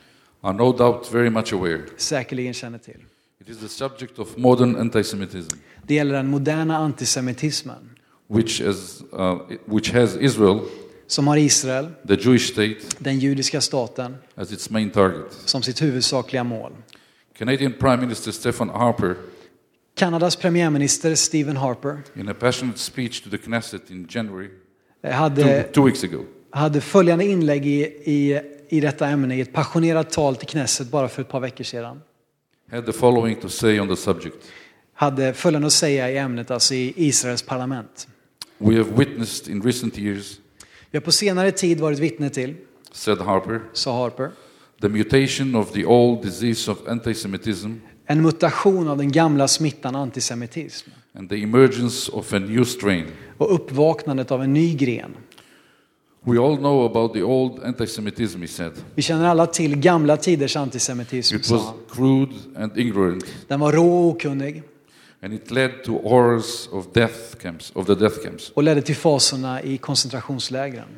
are 0.40 0.52
no 0.52 0.72
doubt 0.72 1.14
very 1.14 1.30
much 1.30 1.52
aware. 1.52 1.82
säkerligen 1.96 2.54
känner 2.54 2.78
till. 2.78 3.04
It 3.46 3.50
is 3.50 3.58
the 3.58 3.68
subject 3.68 4.18
of 4.18 4.36
modern 4.36 4.76
anti-Semitism, 4.76 5.56
Det 5.86 5.94
gäller 5.94 6.14
den 6.14 6.26
moderna 6.26 6.76
antisemitismen 6.78 7.90
which, 8.26 8.60
is, 8.60 9.02
uh, 9.12 9.38
which 9.66 9.92
has 9.92 10.16
Israel, 10.16 10.60
som 11.06 11.26
har 11.26 11.36
Israel, 11.36 11.86
the 12.08 12.16
Jewish 12.16 12.52
state, 12.52 12.76
den 12.98 13.18
judiska 13.18 13.60
staten, 13.60 14.16
as 14.34 14.52
its 14.52 14.70
main 14.70 14.90
target. 14.90 15.32
som 15.44 15.62
sitt 15.62 15.82
huvudsakliga 15.82 16.44
mål. 16.44 16.72
Canadian 17.38 17.72
Prime 17.72 17.96
Minister 17.96 18.32
Stephen 18.32 18.68
Harper, 18.68 19.16
Kanadas 19.94 20.36
premiärminister 20.36 21.14
Stephen 21.14 21.56
Harper 21.56 21.98
in 22.16 22.28
a 22.28 22.34
passionate 22.34 22.78
speech 22.78 23.22
to 23.22 23.30
the 23.30 23.38
Knesset 23.38 23.90
in 23.90 24.06
January, 24.10 24.48
eh, 25.02 25.10
two, 25.10 25.16
hade, 25.16 25.62
two 25.62 25.84
weeks 25.84 26.04
ago, 26.04 26.24
hade 26.50 26.80
följande 26.80 27.24
inlägg 27.24 27.66
i, 27.66 27.80
i, 28.04 28.40
i 28.68 28.80
detta 28.80 29.08
ämne 29.08 29.36
i 29.36 29.40
ett 29.40 29.52
passionerat 29.52 30.10
tal 30.10 30.36
till 30.36 30.48
Knesset 30.48 30.90
bara 30.90 31.08
för 31.08 31.22
ett 31.22 31.28
par 31.28 31.40
veckor 31.40 31.64
sedan. 31.64 32.00
Had 32.70 32.86
the 32.86 32.92
following 32.92 33.36
to 33.40 33.48
say 33.48 33.80
on 33.80 33.88
the 33.88 33.96
subject. 33.96 34.36
Hade 34.94 35.32
följande 35.34 35.66
att 35.66 35.72
säga 35.72 36.10
i 36.10 36.18
ämnet, 36.18 36.50
alltså 36.50 36.74
i 36.74 36.92
Israels 36.96 37.42
parlament. 37.42 38.08
We 38.58 38.76
have 38.76 38.90
witnessed 38.96 39.48
in 39.54 39.62
recent 39.62 39.98
years, 39.98 40.38
Vi 40.90 40.98
har 40.98 41.00
på 41.00 41.12
senare 41.12 41.50
tid 41.52 41.80
varit 41.80 41.98
vittne 41.98 42.30
till, 42.30 42.54
said 42.92 43.18
Harper, 43.18 43.60
sa 43.72 44.02
Harper, 44.02 44.30
the 44.80 44.88
mutation 44.88 45.54
of 45.54 45.72
the 45.72 45.84
old 45.84 46.22
disease 46.24 46.70
of 46.70 46.78
anti-Semitism 46.88 47.72
En 48.06 48.22
mutation 48.22 48.88
av 48.88 48.96
den 48.98 49.12
gamla 49.12 49.48
smittan 49.48 49.96
antisemitism. 49.96 50.90
and 51.14 51.28
the 51.28 51.42
emergence 51.42 52.12
of 52.12 52.32
a 52.32 52.38
new 52.38 52.64
strain. 52.64 53.06
Och 53.38 53.54
uppvaknandet 53.54 54.30
av 54.30 54.42
en 54.42 54.52
ny 54.52 54.74
gren. 54.76 55.16
We 56.26 56.38
all 56.38 56.56
know 56.56 56.84
about 56.86 57.12
the 57.12 57.22
old 57.22 57.64
anti-Semitism, 57.64 58.40
he 58.40 58.48
said. 58.48 58.72
Vi 58.94 59.02
känner 59.02 59.24
alla 59.24 59.46
till 59.46 59.76
gamla 59.76 60.16
tiders 60.16 60.56
antisemitism. 60.56 61.36
It 61.36 61.50
was 61.50 61.62
crude 61.90 62.32
and 62.56 62.78
ignorant, 62.78 63.24
Den 63.48 63.60
var 63.60 63.72
rå 63.72 63.98
och 63.98 64.06
okunnig 64.06 64.62
and 65.22 65.34
it 65.34 65.50
led 65.50 65.84
to 65.84 65.92
horrors 66.08 66.68
of 66.72 66.86
death 66.92 67.36
camps, 67.40 67.72
of 67.74 67.86
the 67.86 67.94
death 67.94 68.22
camps. 68.22 68.50
och 68.50 68.62
ledde 68.62 68.82
till 68.82 68.96
fasorna 68.96 69.62
i 69.62 69.78
koncentrationslägren. 69.78 70.88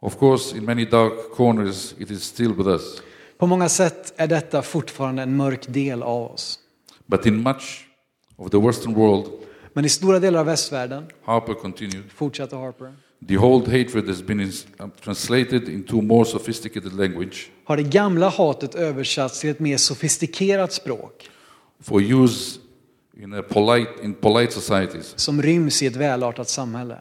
Of 0.00 0.18
course, 0.18 0.56
in 0.56 0.64
many 0.64 0.84
dark 0.84 1.12
corners, 1.36 1.94
it 1.98 2.10
is 2.10 2.22
still 2.22 2.54
with 2.54 2.68
us. 2.68 3.02
På 3.38 3.46
många 3.46 3.68
sätt 3.68 4.12
är 4.16 4.26
detta 4.26 4.62
fortfarande 4.62 5.22
en 5.22 5.36
mörk 5.36 5.66
del 5.68 6.02
av 6.02 6.32
oss. 6.32 6.58
But 7.06 7.26
in 7.26 7.42
much 7.42 7.86
of 8.36 8.50
the 8.50 8.58
Western 8.58 8.94
world, 8.94 9.26
Men 9.72 9.84
i 9.84 9.88
stora 9.88 10.18
delar 10.18 10.40
av 10.40 10.46
västvärlden, 10.46 11.04
Harper 11.24 11.54
continued, 11.54 12.04
fortsatte 12.14 12.56
Harper, 12.56 12.94
the 13.28 13.38
old 13.38 13.68
hatred 13.68 14.08
has 14.08 14.22
been 14.22 14.52
um, 14.78 14.90
translated 15.04 15.68
into 15.68 16.02
more 16.02 16.24
sophisticated 16.24 16.92
language 16.92 17.36
har 17.64 17.76
det 17.76 17.82
gamla 17.82 18.28
hatet 18.28 18.74
översatts 18.74 19.40
till 19.40 19.50
ett 19.50 19.60
mer 19.60 19.76
sofistikerat 19.76 20.72
språk 20.72 21.30
for 21.80 22.00
use 22.02 22.58
in, 23.22 23.34
a 23.34 23.42
polite, 23.42 23.90
in 24.02 24.14
polite 24.14 24.52
societies. 24.52 25.12
som 25.16 25.42
ryms 25.42 25.82
i 25.82 25.86
ett 25.86 25.96
välartat 25.96 26.48
samhälle. 26.48 26.98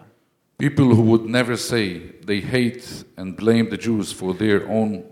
People 0.60 0.84
who 0.86 1.04
would 1.04 1.30
never 1.30 1.56
say 1.56 2.02
they 2.28 2.42
hate 2.42 2.82
and 3.18 3.36
blame 3.36 3.66
the 3.66 3.78
Jews 3.90 4.14
for 4.14 4.34
their 4.34 4.70
own 4.72 5.04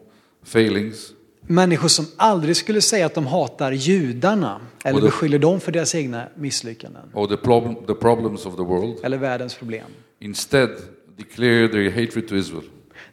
failings 0.43 1.13
Människor 1.47 1.87
som 1.87 2.05
aldrig 2.17 2.55
skulle 2.57 2.81
säga 2.81 3.05
att 3.05 3.13
de 3.15 3.27
hatar 3.27 3.71
judarna 3.71 4.61
eller 4.83 4.99
det- 5.01 5.05
beskyller 5.07 5.39
dem 5.39 5.59
för 5.59 5.71
deras 5.71 5.95
egna 5.95 6.27
misslyckanden 6.35 7.01
or 7.13 7.27
the, 7.27 7.37
problem, 7.37 7.75
the 7.87 7.93
problems 7.93 8.45
of 8.45 8.55
the 8.55 8.61
world 8.63 8.97
eller 9.03 9.17
världens 9.17 9.55
problem. 9.55 9.85
instead 10.19 10.69
declare 11.17 11.67
their 11.67 11.91
hatred 11.91 12.27
to 12.27 12.35
Israel 12.35 12.63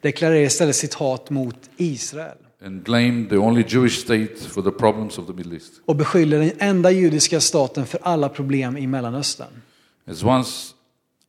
Deklarerar 0.03 0.45
istället 0.47 0.77
sitt 0.77 0.95
hat 0.95 1.31
mot 1.31 1.57
Israel 1.77 2.37
and 2.63 2.83
blame 2.85 3.27
the 3.29 3.37
only 3.37 3.65
Jewish 3.69 3.99
state 4.01 4.37
for 4.49 4.63
the 4.63 4.71
problems 4.71 5.19
of 5.19 5.27
the 5.27 5.33
Middle 5.33 5.55
East. 5.55 5.73
och 5.85 5.97
beskyller 5.97 6.39
den 6.39 6.53
enda 6.59 6.91
judiska 6.91 7.41
staten 7.41 7.87
för 7.87 8.01
alla 8.03 8.29
problem 8.29 8.77
i 8.77 8.87
Mellanöstern. 8.87 9.49
As 10.07 10.23
once, 10.25 10.73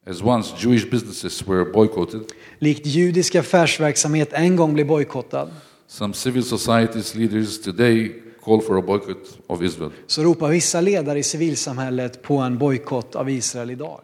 as 0.07 0.21
once 0.21 0.53
Jewish 0.59 0.89
businesses 0.89 1.47
were 1.47 1.65
boycotted, 1.65 2.21
Likt 2.59 2.85
judisk 2.85 3.35
affärsverksamhet 3.35 4.33
en 4.33 4.55
gång 4.55 4.73
blev 4.73 4.87
bojkottad 4.87 5.49
some 5.87 6.13
civil 6.13 6.43
societies 6.43 7.15
leaders 7.15 7.61
today 7.61 8.11
call 8.45 8.61
for 8.61 8.77
a 8.77 8.81
boycott 8.81 9.39
of 9.47 9.61
Israel. 9.61 9.91
så 10.07 10.23
ropar 10.23 10.49
vissa 10.49 10.81
ledare 10.81 11.19
i 11.19 11.23
civilsamhället 11.23 12.21
på 12.21 12.37
en 12.37 12.57
bojkott 12.57 13.15
av 13.15 13.29
Israel 13.29 13.69
idag. 13.71 14.01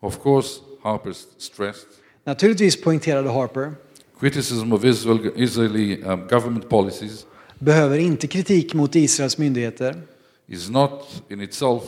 Of 0.00 0.22
course, 0.22 0.60
Harper 0.82 1.12
stressed 1.38 1.88
Naturligtvis 2.30 2.80
poängterade 2.80 3.28
Harper 3.30 3.72
criticism 4.20 4.72
of 4.72 4.84
Israel, 4.84 5.30
Israeli 5.36 6.02
um, 6.02 6.28
government 6.28 6.68
policies 6.68 7.26
behöver 7.58 7.98
inte 7.98 8.26
kritik 8.26 8.74
mot 8.74 8.96
Israels 8.96 9.38
myndigheter 9.38 10.02
is 10.48 10.70
not 10.70 11.22
in 11.28 11.40
itself 11.40 11.82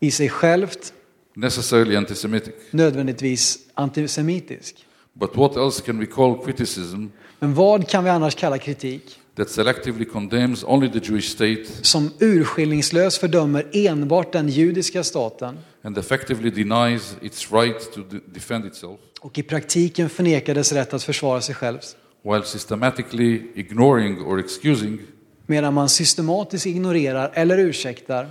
i 0.00 0.10
sig 0.10 0.28
självt 0.30 0.92
necessarily 1.36 1.96
anti-Semitic. 1.96 2.54
nödvändigtvis 2.70 3.58
antisemitisk. 3.74 4.86
But 5.12 5.36
what 5.36 5.56
else 5.56 5.82
can 5.82 5.98
we 5.98 6.06
call 6.06 6.44
criticism 6.44 7.06
Men 7.38 7.54
vad 7.54 7.88
kan 7.88 8.04
vi 8.04 8.10
annars 8.10 8.34
kalla 8.34 8.58
kritik 8.58 9.18
that 9.36 9.50
selectively 9.50 10.04
condemns 10.04 10.64
only 10.64 10.88
the 10.90 11.00
Jewish 11.12 11.28
state 11.28 11.64
som 11.82 12.10
urskillningslöst 12.18 13.16
fördömer 13.18 13.66
enbart 13.72 14.32
den 14.32 14.48
judiska 14.48 15.04
staten 15.04 15.58
and 15.82 15.98
effectively 15.98 16.50
denies 16.50 17.16
its 17.22 17.52
right 17.52 17.92
to 17.94 18.00
de- 18.10 18.20
defend 18.34 18.64
itself, 18.66 19.00
och 19.22 19.38
i 19.38 19.42
praktiken 19.42 20.08
förnekar 20.08 20.54
dess 20.54 20.72
rätt 20.72 20.94
att 20.94 21.02
försvara 21.02 21.40
sig 21.40 21.54
själv 21.54 21.78
while 22.22 22.44
systematically 22.44 23.42
ignoring 23.54 24.20
or 24.20 24.40
excusing 24.40 24.98
medan 25.46 25.74
man 25.74 25.88
systematiskt 25.88 26.66
ignorerar 26.66 27.30
eller 27.34 27.58
ursäktar 27.58 28.28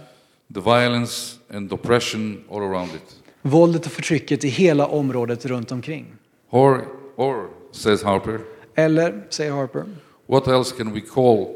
the 0.54 0.60
violence 0.60 1.38
and 1.54 1.74
oppression 1.74 2.44
all 2.52 2.58
around 2.58 2.90
it? 2.96 3.16
våldet 3.42 3.86
och 3.86 3.92
förtrycket 3.92 4.44
i 4.44 4.48
hela 4.48 4.88
området 4.88 5.46
runt 5.46 5.72
omkring. 5.72 6.06
Or, 6.50 6.86
or, 7.16 7.50
says 7.72 8.04
Harper, 8.04 8.40
Eller, 8.76 9.24
säger 9.30 9.52
Harper, 9.52 9.86
what 10.28 10.48
else 10.48 10.76
can 10.78 10.94
we 10.94 11.02
call 11.02 11.48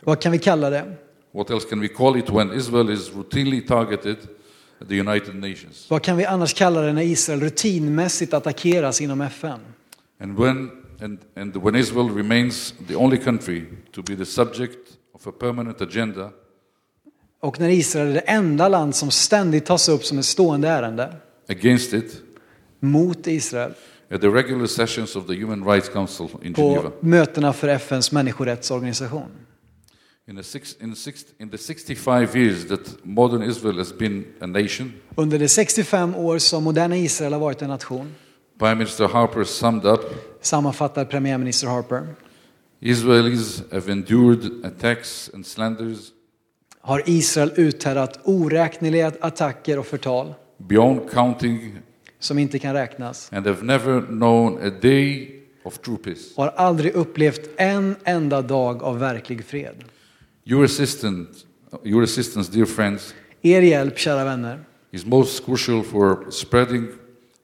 vad 0.00 0.20
kan 0.20 0.32
vi 0.32 0.38
kalla 0.38 0.70
det? 0.70 0.96
what 1.32 1.50
else 1.50 1.68
can 1.68 1.80
we 1.80 1.88
call 1.88 2.16
it 2.16 2.30
when 2.30 2.52
Israel 2.52 2.90
is 2.90 3.12
routinely 3.12 3.66
targeted 3.66 4.16
the 4.88 5.00
United 5.00 5.34
Nations? 5.34 5.90
Vad 5.90 6.02
kan 6.02 6.16
vi 6.16 6.24
annars 6.24 6.54
kalla 6.54 6.80
det 6.80 6.92
när 6.92 7.02
Israel 7.02 7.40
rutinmässigt 7.40 8.34
attackeras 8.34 9.00
inom 9.00 9.20
FN? 9.20 9.60
And 10.20 10.38
when, 10.38 10.70
and, 11.02 11.18
and 11.36 11.56
when 11.56 11.74
Israel 11.74 12.08
remains 12.08 12.74
the 12.88 12.96
only 12.96 13.16
country 13.16 13.64
to 13.92 14.02
be 14.02 14.16
the 14.16 14.26
subject 14.26 14.78
of 15.14 15.26
a 15.26 15.32
permanent 15.40 15.80
agenda 15.80 16.30
Och 17.40 17.60
när 17.60 17.68
Israel 17.68 18.08
är 18.08 18.14
det 18.14 18.20
enda 18.20 18.68
land 18.68 18.94
som 18.94 19.10
ständigt 19.10 19.66
tas 19.66 19.88
upp 19.88 20.04
som 20.04 20.18
ett 20.18 20.24
stående 20.24 20.68
ärende 20.68 21.16
against 21.48 21.92
it 21.92 22.22
mot 22.80 23.26
Israel 23.26 23.72
at 24.10 24.20
the 24.20 24.28
regular 24.28 24.66
sessions 24.66 25.16
of 25.16 25.26
the 25.26 25.34
Human 25.34 25.64
Rights 25.64 25.88
Council 25.88 26.28
in 26.42 26.54
på 26.54 26.62
Geneva. 26.62 26.90
mötena 27.00 27.52
för 27.52 27.68
FNs 27.68 28.12
människorättsorganisation. 28.12 29.28
Under 30.28 30.42
de 35.38 35.48
65 35.48 36.14
år 36.14 36.38
som 36.38 36.64
moderna 36.64 36.96
Israel 36.96 37.32
har 37.32 37.40
varit 37.40 37.62
en 37.62 37.68
nation, 37.68 38.14
Prime 38.58 38.74
Minister 38.74 39.08
Harper 39.08 39.44
summed 39.44 39.84
up 39.86 40.00
sammanfattar 40.40 41.04
premiärminister 41.04 41.68
Harper, 41.68 42.06
Israelis 42.80 43.62
have 43.72 43.92
endured 43.92 44.64
attacks 44.64 45.30
and 45.34 45.46
slanders 45.46 45.98
har 46.80 47.02
Israel 47.06 47.52
uthärdat 47.56 48.20
oräkneliga 48.24 49.12
attacker 49.20 49.78
och 49.78 49.86
förtal 49.86 50.34
beyond 50.56 51.10
counting 51.10 51.78
som 52.18 52.38
inte 52.38 52.58
kan 52.58 52.74
räknas 52.74 53.32
and 53.32 53.46
have 53.46 53.62
never 53.62 54.00
known 54.00 54.58
a 54.62 54.70
day 54.82 55.34
of 55.64 55.78
true 55.78 55.96
peace. 55.96 56.20
och 56.36 56.44
har 56.44 56.52
aldrig 56.52 56.92
upplevt 56.92 57.50
en 57.56 57.96
enda 58.04 58.42
dag 58.42 58.82
av 58.82 58.98
verklig 58.98 59.44
fred. 59.44 59.84
Your 60.50 60.64
assistance, 60.64 61.44
your 61.84 62.02
assistance, 62.02 62.52
dear 62.52 62.66
friends, 62.66 63.14
Er 63.42 63.62
hjälp, 63.62 63.98
kära 63.98 64.24
vänner, 64.24 64.64
is 64.90 65.06
most 65.06 65.44
crucial 65.44 65.82
for 65.82 66.30
spreading 66.30 66.86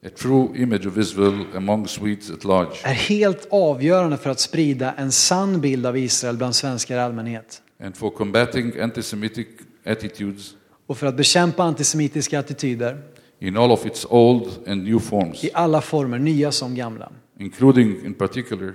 a 0.05 0.09
true 0.09 0.49
image 0.55 0.87
of 0.87 0.97
Israel 0.97 1.45
among 1.55 1.87
Swedes 1.87 2.31
at 2.31 2.43
large. 2.43 2.71
är 2.83 2.93
helt 2.93 3.47
avgörande 3.51 4.17
för 4.17 4.29
att 4.29 4.39
sprida 4.39 4.93
en 4.93 5.11
sann 5.11 5.61
bild 5.61 5.85
av 5.85 5.97
Israel 5.97 6.37
bland 6.37 6.55
svenskar 6.55 6.95
i 6.95 6.99
allmänhet 6.99 7.61
and 7.79 7.97
for 7.97 8.09
combating 8.09 8.79
anti-Semitic 8.79 9.47
attitudes 9.85 10.53
och 10.87 10.97
för 10.97 11.07
att 11.07 11.17
bekämpa 11.17 11.63
antisemitiska 11.63 12.39
attityder 12.39 13.01
in 13.39 13.57
all 13.57 13.71
of 13.71 13.85
its 13.85 14.05
old 14.09 14.49
and 14.67 14.83
new 14.83 14.99
forms, 14.99 15.43
i 15.43 15.49
alla 15.53 15.81
former, 15.81 16.19
nya 16.19 16.51
som 16.51 16.75
gamla. 16.75 17.11
including 17.39 18.05
in 18.05 18.13
particular 18.13 18.73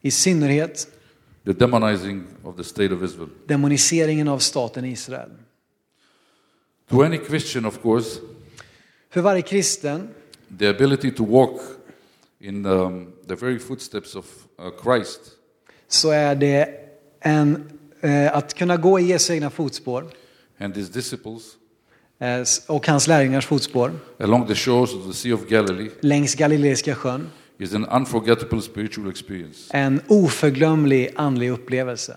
I 0.00 0.10
synnerhet 0.10 0.88
the 1.44 1.52
demonizing 1.52 2.22
of 2.44 2.56
the 2.56 2.64
state 2.64 2.94
of 2.94 3.02
Israel. 3.02 3.28
demoniseringen 3.46 4.28
av 4.28 4.38
staten 4.38 4.84
Israel. 4.84 5.30
To 6.90 7.02
any 7.02 7.18
Christian, 7.18 7.64
of 7.66 7.82
course, 7.82 8.20
För 9.10 9.20
varje 9.20 9.42
kristen 9.42 10.08
the 10.58 10.68
ability 10.68 11.10
to 11.10 11.24
walk 11.24 11.60
in 12.40 12.66
um, 12.66 13.12
the 13.26 13.34
very 13.34 13.58
footsteps 13.58 14.14
of 14.14 14.26
uh, 14.58 14.70
Christ 14.82 15.20
så 15.88 16.10
är 16.10 16.34
det 16.34 16.68
en, 17.20 17.70
eh, 18.00 18.36
att 18.36 18.54
kunna 18.54 18.76
gå 18.76 19.00
i 19.00 19.04
Jesu 19.04 19.32
egna 19.34 19.50
fotspår 19.50 20.04
and 20.58 20.76
his 20.76 20.88
disciples 20.88 21.42
eh, 22.18 22.42
och 22.68 22.86
hans 22.86 23.08
lärjungars 23.08 23.46
fotspår 23.46 23.92
along 24.18 24.46
the 24.46 24.54
shores 24.54 24.94
of 24.94 25.06
the 25.06 25.12
Sea 25.12 25.34
of 25.34 25.48
Galilee 25.48 25.90
längs 26.00 26.34
Galileiska 26.34 26.94
sjön. 26.94 27.30
Is 27.62 27.74
an 27.74 27.86
unforgettable 27.96 28.62
spiritual 28.62 29.10
experience. 29.10 29.70
En 29.76 30.00
oförglömlig 30.08 31.10
andlig 31.16 31.50
upplevelse. 31.50 32.16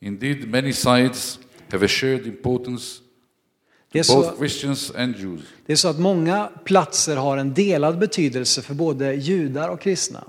Indeed, 0.00 0.48
many 0.48 0.72
sites 0.72 1.38
have 1.72 1.84
a 1.84 1.88
shared 1.88 2.26
importance 2.26 3.00
Det 3.92 3.98
är, 3.98 4.02
så, 4.02 4.36
Christians 4.36 4.92
and 4.96 5.16
Jews. 5.16 5.40
det 5.66 5.72
är 5.72 5.76
så 5.76 5.88
att 5.88 5.98
många 5.98 6.50
platser 6.64 7.16
har 7.16 7.36
en 7.36 7.54
delad 7.54 7.98
betydelse 7.98 8.62
för 8.62 8.74
både 8.74 9.14
judar 9.14 9.68
och 9.68 9.80
kristna. 9.80 10.24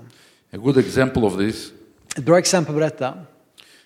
A 0.52 0.56
good 0.56 0.76
example 0.76 1.22
of 1.22 1.36
this 1.38 1.72
Ett 2.16 2.24
bra 2.24 2.38
exempel 2.38 2.74
på 2.74 2.80
detta 2.80 3.14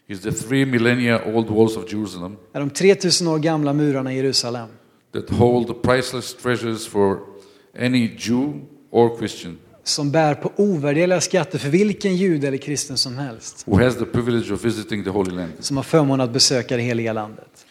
is 0.06 0.20
the 0.20 0.32
three 0.32 0.66
millennia 0.66 1.24
old 1.24 1.48
walls 1.50 1.76
of 1.76 1.92
Jerusalem 1.92 2.36
är 2.52 2.60
de 2.60 2.70
3000 2.70 3.26
år 3.26 3.38
gamla 3.38 3.72
murarna 3.72 4.12
i 4.12 4.16
Jerusalem. 4.16 4.68
that 5.12 5.30
hold 5.30 5.82
priceless 5.82 6.34
treasures 6.34 6.86
for 6.86 7.18
any 7.78 8.16
Jew 8.18 8.52
or 8.90 9.18
Christian. 9.18 9.58
Som 9.84 10.10
bär 10.10 10.34
på 10.34 10.52
ovärderliga 10.56 11.20
skatter 11.20 11.58
för 11.58 11.68
vilken 11.68 12.16
jude 12.16 12.48
eller 12.48 12.58
kristen 12.58 12.98
som 12.98 13.18
helst. 13.18 13.62
who 13.66 13.84
has 13.84 13.96
the 13.96 14.04
privilege 14.04 14.52
of 14.54 14.64
visiting 14.64 15.04
the 15.04 15.10
Holy 15.10 15.30
Land. 15.30 15.52
Som 15.60 15.76
har 15.76 15.84
förmånen 15.84 16.20
att 16.20 16.32
besöka 16.32 16.76
det 16.76 16.82
heliga 16.82 17.12
landet. 17.12 17.66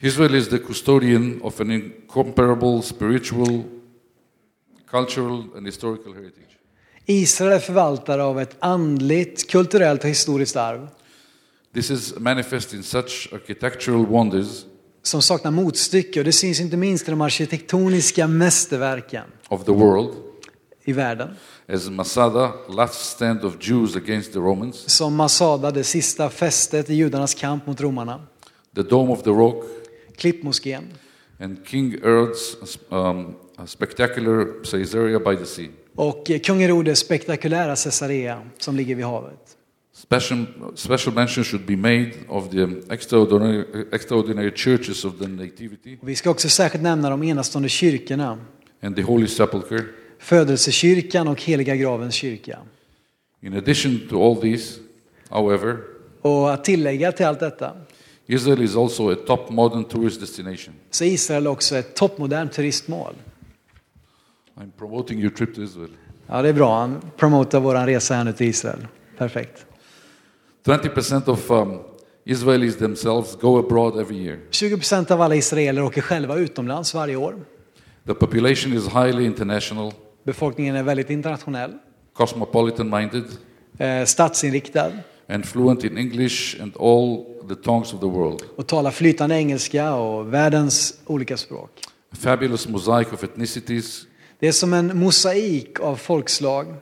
Israel 0.00 0.34
is 0.34 0.48
the 0.48 0.58
custodian 0.58 1.42
of 1.42 1.60
an 1.60 1.70
incomparable 1.70 2.82
spiritual, 2.82 3.62
cultural, 4.90 5.44
and 5.56 5.66
historical 5.66 6.14
heritage. 6.14 6.58
Israel 7.06 7.52
är 7.52 7.58
förvaltare 7.58 8.22
av 8.22 8.40
ett 8.40 8.56
andligt, 8.58 9.50
kulturellt 9.50 10.04
och 10.04 10.10
historiskt 10.10 10.56
arv 10.56 10.88
This 11.74 11.90
is 11.90 12.18
manifest 12.18 12.74
in 12.74 12.82
such 12.82 13.28
architectural 13.32 14.06
wonders 14.06 14.64
som 15.02 15.22
saknar 15.22 15.50
motstycke 15.50 16.20
och 16.20 16.24
det 16.24 16.32
syns 16.32 16.60
inte 16.60 16.76
minst 16.76 17.08
i 17.08 17.10
de 17.10 17.20
arkitektoniska 17.20 18.26
mästerverken 18.26 19.24
of 19.48 19.64
the 19.64 19.72
world 19.72 20.23
i 20.84 20.92
världen. 20.92 21.28
as 21.68 21.90
Masada, 21.90 22.52
last 22.68 22.94
stand 23.10 23.44
of 23.44 23.56
Jews 23.60 23.96
against 23.96 24.32
the 24.32 24.38
Romans, 24.38 24.90
Som 24.90 25.14
Masada, 25.16 25.70
det 25.70 25.84
sista 25.84 26.30
fästet 26.30 26.90
i 26.90 26.94
judarnas 26.94 27.34
kamp 27.34 27.66
mot 27.66 27.80
romarna. 27.80 28.20
the 28.74 28.82
Dome 28.82 29.12
of 29.12 29.22
the 29.22 29.30
Rock, 29.30 29.64
Klippmoskén 30.16 30.84
and 31.40 31.56
King 31.66 31.90
Herod's 32.02 32.56
um, 32.90 33.34
spectacular 33.66 34.64
Caesarea 34.70 35.18
by 35.18 35.36
the 35.36 35.46
sea. 35.46 35.68
och 35.94 36.30
kung 36.46 36.58
Herodes 36.60 36.98
spektakulära 36.98 37.76
Caesarea 37.76 38.42
som 38.58 38.76
ligger 38.76 38.94
vid 38.94 39.04
havet. 39.04 39.56
Special, 39.96 40.46
special 40.74 41.14
mention 41.14 41.44
should 41.44 41.66
be 41.66 41.76
made 41.76 42.12
of 42.28 42.50
the 42.50 42.66
extraordinary, 42.94 43.64
extraordinary 43.92 44.50
churches 44.56 45.04
of 45.04 45.18
the 45.18 45.26
Nativity 45.28 45.98
Och 46.02 46.08
vi 46.08 46.16
ska 46.16 46.30
också 46.30 46.48
särskilt 46.48 46.82
nämna 46.84 47.10
de 47.10 47.22
enastående 47.22 47.68
kyrkorna. 47.68 48.38
and 48.82 48.96
the 48.96 49.02
Holy 49.02 49.26
Sepulchre. 49.26 49.84
Födelsekyrkan 50.18 51.28
och 51.28 51.42
Heliga 51.42 51.76
gravens 51.76 52.14
kyrka. 52.14 52.58
In 53.40 53.56
addition 53.56 54.00
to 54.10 54.22
all 54.22 54.40
these, 54.40 54.80
however, 55.28 55.76
Och 56.22 56.52
att 56.52 56.64
tillägga 56.64 57.12
till 57.12 57.26
allt 57.26 57.40
detta 57.40 57.72
Israel 58.26 58.62
is 58.62 58.76
also 58.76 59.12
a 59.12 59.16
top 59.26 59.50
modern 59.50 59.84
tourist 59.84 60.20
destination. 60.20 60.74
så 60.90 61.04
är 61.04 61.08
Israel 61.08 61.46
också 61.46 61.76
ett 61.76 61.94
toppmodernt 61.94 62.52
turistmål. 62.52 63.14
I'm 64.56 64.70
promoting 64.78 65.20
your 65.20 65.30
trip 65.30 65.54
to 65.54 65.62
Israel. 65.62 65.90
Ja, 66.26 66.42
det 66.42 66.48
är 66.48 66.52
bra. 66.52 66.78
Han 66.78 67.00
promotar 67.16 67.60
vår 67.60 67.86
resa 67.86 68.14
här 68.14 68.24
nu 68.24 68.32
till 68.32 68.46
Israel. 68.46 68.86
Perfekt. 69.18 69.66
20% 70.66 71.28
of 71.28 71.50
um, 71.50 71.78
Israelis 72.24 72.76
themselves 72.76 73.36
go 73.40 73.58
abroad 73.58 74.00
every 74.00 74.16
year. 74.16 74.38
20 74.50 74.76
procent 74.76 75.10
av 75.10 75.20
alla 75.22 75.34
israeler 75.34 75.82
åker 75.82 76.00
själva 76.00 76.36
utomlands 76.36 76.94
varje 76.94 77.16
år. 77.16 77.34
The 78.06 78.14
population 78.14 78.72
is 78.72 78.84
highly 78.88 79.24
international, 79.24 79.92
Befolkningen 80.24 80.76
är 80.76 80.82
väldigt 80.82 81.10
internationell, 81.10 81.72
cosmopolitan 82.12 82.90
minded, 82.90 83.24
eh, 83.78 84.04
statsinriktad 84.04 84.92
and 85.28 85.44
fluent 85.46 85.84
in 85.84 85.98
English 85.98 86.62
and 86.62 86.76
all 86.76 87.24
the 87.48 87.54
tongues 87.54 87.92
of 87.94 88.00
the 88.00 88.06
world. 88.06 88.42
och 88.56 88.66
talar 88.66 88.90
flytande 88.90 89.34
engelska 89.36 89.94
och 89.94 90.34
världens 90.34 90.98
olika 91.06 91.36
språk. 91.36 91.70
A 92.12 92.16
fabulous 92.16 92.68
mosaic 92.68 93.12
of 93.12 93.24
ethnicities, 93.24 94.06
Det 94.38 94.48
är 94.48 94.52
som 94.52 94.72
en 94.72 94.98
mosaik 94.98 95.80
av 95.80 95.96
folkslag, 95.96 96.74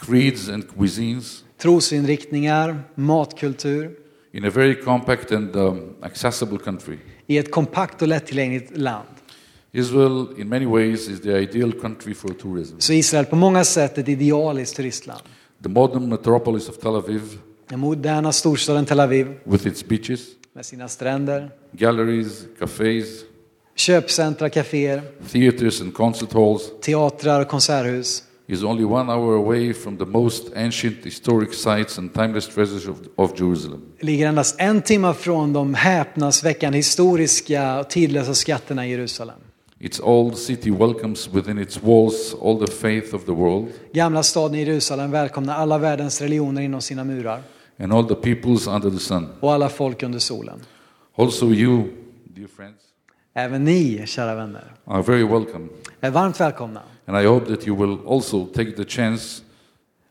creeds, 0.00 0.48
and 0.48 0.64
cuisines 0.78 1.44
trosinriktningar, 1.58 2.82
matkultur 2.94 3.90
in 4.32 4.44
a 4.44 4.50
very 4.50 4.74
compact 4.74 5.32
and 5.32 5.56
um, 5.56 5.94
accessible 6.02 6.58
country. 6.58 6.96
i 7.26 7.38
ett 7.38 7.50
kompakt 7.50 8.02
och 8.02 8.08
lättillgängligt 8.08 8.76
land. 8.76 9.08
Israel, 9.72 10.26
in 10.36 10.48
many 10.48 10.66
ways, 10.66 11.08
is 11.08 11.20
the 11.20 11.38
ideal 11.42 11.72
country 11.72 12.14
for 12.14 12.28
tourism. 12.28 12.76
Så 12.78 12.92
Israel 12.92 13.24
på 13.24 13.36
många 13.36 13.64
sätt 13.64 13.98
ett 13.98 14.08
idealiskt 14.08 14.76
turistland. 14.76 15.20
The 15.62 15.68
modern 15.68 16.08
metropolis 16.08 16.68
of 16.68 16.78
Tel 16.78 16.94
Aviv, 16.94 17.22
Den 17.68 17.80
moderna 17.80 18.32
storstaden 18.32 18.86
Tel 18.86 19.00
Aviv 19.00 19.34
with 19.44 19.66
its 19.66 19.88
beaches, 19.88 20.20
med 20.52 20.66
sina 20.66 20.88
stränder, 20.88 21.50
galleries, 21.72 22.44
cafes, 22.58 23.06
köpcentra, 23.76 24.48
kaféer, 24.48 25.02
theaters, 25.32 25.80
and 25.80 25.94
concert 25.94 26.32
halls, 26.32 26.62
teatrar 26.80 27.40
och 27.40 27.48
konserthus 27.48 28.24
is 28.50 28.64
only 28.64 28.84
one 28.84 29.12
hour 29.12 29.36
away 29.36 29.72
from 29.72 29.96
the 29.96 30.04
most 30.04 30.52
ancient 30.56 31.04
historic 31.04 31.54
sites 31.54 31.98
and 31.98 32.14
timeless 32.14 32.48
treasures 32.48 32.88
of, 32.88 32.96
of 33.16 33.40
Jerusalem. 33.40 33.82
ligger 34.00 34.26
endast 34.28 34.56
en 34.58 34.82
timme 34.82 35.14
från 35.14 35.52
de 35.52 35.74
häpnadsväckande 35.74 36.78
historiska 36.78 37.80
och 37.80 37.90
tidlösa 37.90 38.34
skatterna 38.34 38.86
i 38.86 38.90
Jerusalem. 38.90 39.36
Its 39.82 40.00
old 40.00 40.36
city 40.38 40.70
welcomes 40.70 41.28
within 41.32 41.58
its 41.58 41.82
walls 41.82 42.34
all 42.40 42.66
the 42.66 42.72
faith 42.72 43.14
of 43.14 43.24
the 43.24 43.32
world 43.32 43.68
Gamla 43.92 44.22
staden 44.22 44.54
i 44.54 44.64
Jerusalem 44.64 45.10
välkomnar 45.10 45.54
alla 45.54 45.78
världens 45.78 46.20
religioner 46.20 46.62
inom 46.62 46.80
sina 46.80 47.04
murar 47.04 47.42
and 47.78 47.92
all 47.92 48.08
the 48.08 48.14
peoples 48.14 48.66
under 48.66 48.90
the 48.90 48.98
sun. 48.98 49.28
och 49.40 49.52
alla 49.52 49.68
folk 49.68 50.02
under 50.02 50.18
solen. 50.18 50.60
Also, 51.16 51.46
you, 51.46 51.84
dear 52.24 52.48
friends, 52.48 52.76
Även 53.34 53.64
ni, 53.64 54.02
kära 54.06 54.34
vänner, 54.34 54.74
are 54.84 55.02
very 55.02 55.24
welcome. 55.24 55.68
är 56.00 56.10
varmt 56.10 56.40
välkomna. 56.40 56.82
And 57.06 57.16
I 57.22 57.26
hope 57.26 57.46
that 57.56 57.66
you 57.68 57.76
will 57.86 57.98
also 58.08 58.46
take 58.46 58.72
the 58.72 58.84
chance 58.84 59.42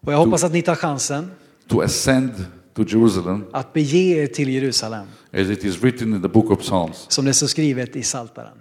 Och 0.06 0.14
jag 0.14 0.18
hoppas 0.18 0.44
att 0.44 0.54
ni 0.54 0.62
tar 0.62 0.76
chansen 0.76 1.32
to 1.68 1.82
ascend 1.82 2.32
to 2.74 2.84
Jerusalem 2.88 3.46
att 3.52 3.74
bege 3.74 3.98
er 4.24 4.28
till 4.28 4.50
Jerusalem, 4.50 5.08
as 5.34 5.50
it 5.50 5.64
is 5.64 5.82
written 5.84 6.14
in 6.14 6.22
the 6.22 6.28
book 6.28 6.52
of 6.52 6.60
Psalms. 6.60 7.06
som 7.10 7.26
det 7.26 7.34
står 7.34 7.48
skrivet 7.48 7.96
i 7.96 8.04
Saltaren. 8.04 8.58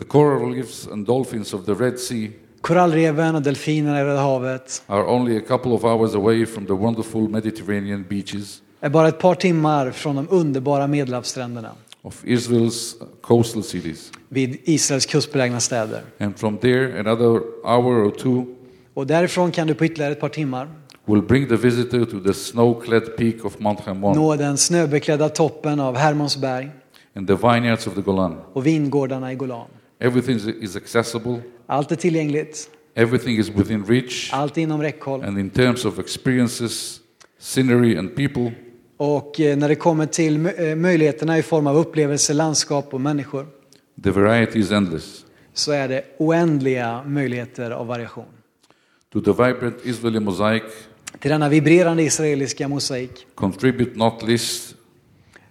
The 0.00 0.06
coral 0.06 0.54
reefs 0.54 0.88
and 0.92 1.06
dolphins 1.06 1.54
of 1.54 1.64
the 1.66 1.74
Red 1.74 1.98
Sea 1.98 2.30
Korallreven 2.60 3.34
och 3.34 3.42
delfinerna 3.42 4.00
i 4.00 4.04
Röda 4.04 4.20
havet 4.20 4.82
are 4.86 5.04
only 5.04 5.36
a 5.36 5.40
couple 5.48 5.72
of 5.72 5.84
hours 5.84 6.14
away 6.14 6.46
from 6.46 6.66
the 6.66 6.72
wonderful 6.72 7.28
Mediterranean 7.28 8.04
beaches 8.08 8.62
är 8.80 8.88
bara 8.88 9.08
ett 9.08 9.18
par 9.18 9.34
timmar 9.34 9.90
från 9.90 10.16
de 10.16 10.26
underbara 10.30 10.86
Medelhavsstränderna 10.86 11.70
of 12.02 12.24
Israel's 12.24 12.94
coastal 13.20 13.62
cities. 13.62 14.12
vid 14.28 14.56
Israels 14.64 15.06
kustbelägna 15.06 15.60
städer. 15.60 16.02
And 16.18 16.38
from 16.38 16.58
there, 16.58 17.00
another 17.00 17.40
hour 17.64 18.06
or 18.06 18.10
two 18.10 18.44
Och 18.94 19.06
därifrån 19.06 19.50
kan 19.50 19.66
du 19.66 19.74
på 19.74 19.84
ytterligare 19.84 20.12
ett 20.12 20.20
par 20.20 20.28
timmar 20.28 20.68
will 21.06 21.22
bring 21.22 21.48
the 21.48 21.56
visitor 21.56 22.04
to 22.04 22.20
the 22.20 22.34
snow-clad 22.34 23.16
peak 23.16 23.44
of 23.44 23.58
Mount 23.58 23.82
Hermon 23.86 24.16
nå 24.16 24.36
den 24.36 24.56
snöbeklädda 24.58 25.28
toppen 25.28 25.80
av 25.80 25.96
Hermonsberg 25.96 26.70
and 27.16 27.26
the 27.28 27.34
vineyards 27.34 27.86
of 27.86 27.94
the 27.94 28.00
Golan. 28.02 28.36
och 28.52 28.66
vingårdarna 28.66 29.32
i 29.32 29.34
Golan. 29.34 29.66
Everything 30.00 30.36
is- 30.62 30.76
accessible, 30.76 31.40
Allt 31.66 31.92
är 31.92 31.96
tillgängligt, 31.96 32.70
everything 32.94 33.38
is 33.38 33.48
within 33.48 33.84
reach, 33.84 34.30
allt 34.32 34.58
är 34.58 34.62
inom 34.62 34.82
räckhåll. 34.82 35.24
and 35.24 35.38
in 35.38 35.50
terms 35.50 35.84
of 35.84 35.98
experiences, 35.98 37.00
scenery, 37.38 37.96
and 37.96 38.16
people, 38.16 38.52
Och 38.96 39.40
eh, 39.40 39.56
när 39.56 39.68
det 39.68 39.74
kommer 39.74 40.06
till 40.06 40.46
eh, 40.58 40.74
möjligheterna 40.76 41.38
i 41.38 41.42
form 41.42 41.66
av 41.66 41.76
upplevelser, 41.76 42.34
landskap 42.34 42.94
och 42.94 43.00
människor 43.00 43.46
the 44.04 44.10
variety 44.10 44.58
is 44.58 44.70
endless. 44.70 45.24
så 45.54 45.72
är 45.72 45.88
det 45.88 46.04
oändliga 46.18 47.02
möjligheter 47.06 47.70
av 47.70 47.86
variation. 47.86 48.24
To 49.12 49.20
the 49.20 49.30
vibrant 49.30 49.76
Israeli 49.84 50.20
mosaic 50.20 50.62
Till 51.18 51.30
denna 51.30 51.48
vibrerande 51.48 52.02
israeliska 52.02 52.68
mosaik 52.68 53.26
contribute 53.34 53.98
not 53.98 54.22
least 54.22 54.74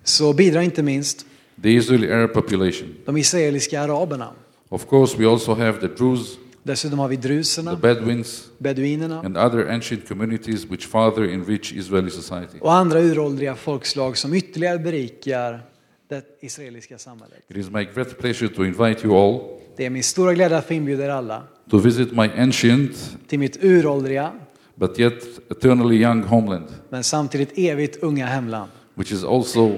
så 0.03 0.33
bidrar 0.33 0.61
inte 0.61 0.83
minst 0.83 1.25
the 1.63 1.69
Israeli 1.75 2.11
Arab 2.11 2.33
population. 2.33 2.89
de 3.05 3.17
israeliska 3.17 3.81
araberna. 3.81 4.31
Of 4.69 4.85
course, 4.89 5.17
we 5.17 5.25
also 5.27 5.55
have 5.55 5.79
the 5.79 5.87
Druze, 5.87 6.37
Dessutom 6.63 6.99
har 6.99 7.07
vi 7.07 7.17
the 7.17 7.27
druserna, 7.27 7.75
Bedouins, 7.75 8.49
beduinerna 8.57 9.19
and 9.25 9.37
other 9.37 9.69
ancient 9.69 10.07
communities 10.07 10.65
which 10.65 10.87
further 10.87 11.23
enrich 11.33 11.73
Israeli 11.73 12.09
society. 12.09 12.57
och 12.61 12.73
andra 12.73 12.99
uråldriga 12.99 13.55
folkslag 13.55 14.17
som 14.17 14.33
ytterligare 14.33 14.79
berikar 14.79 15.61
det 16.07 16.23
israeliska 16.41 16.97
samhället. 16.97 17.39
It 17.47 17.57
is 17.57 17.69
my 17.69 17.83
great 17.95 18.17
pleasure 18.19 18.49
to 18.55 18.65
invite 18.65 19.07
you 19.07 19.15
all 19.17 19.39
Det 19.77 19.85
är 19.85 19.89
min 19.89 20.03
stora 20.03 20.33
glädje 20.33 20.57
att 20.57 20.65
få 20.67 20.73
inbjuda 20.73 21.05
er 21.05 21.09
alla 21.09 21.43
to 21.69 21.77
visit 21.77 22.11
my 22.11 22.29
ancient 22.37 23.17
till 23.27 23.39
mitt 23.39 23.63
uråldriga 23.63 24.31
but 24.75 24.99
yet 24.99 25.51
eternally 25.51 25.95
young 26.03 26.23
homeland, 26.23 26.65
men 26.89 27.03
samtidigt 27.03 27.57
evigt 27.57 28.03
unga 28.03 28.25
hemland 28.25 28.71
which 28.95 29.11
is 29.11 29.23
also 29.23 29.77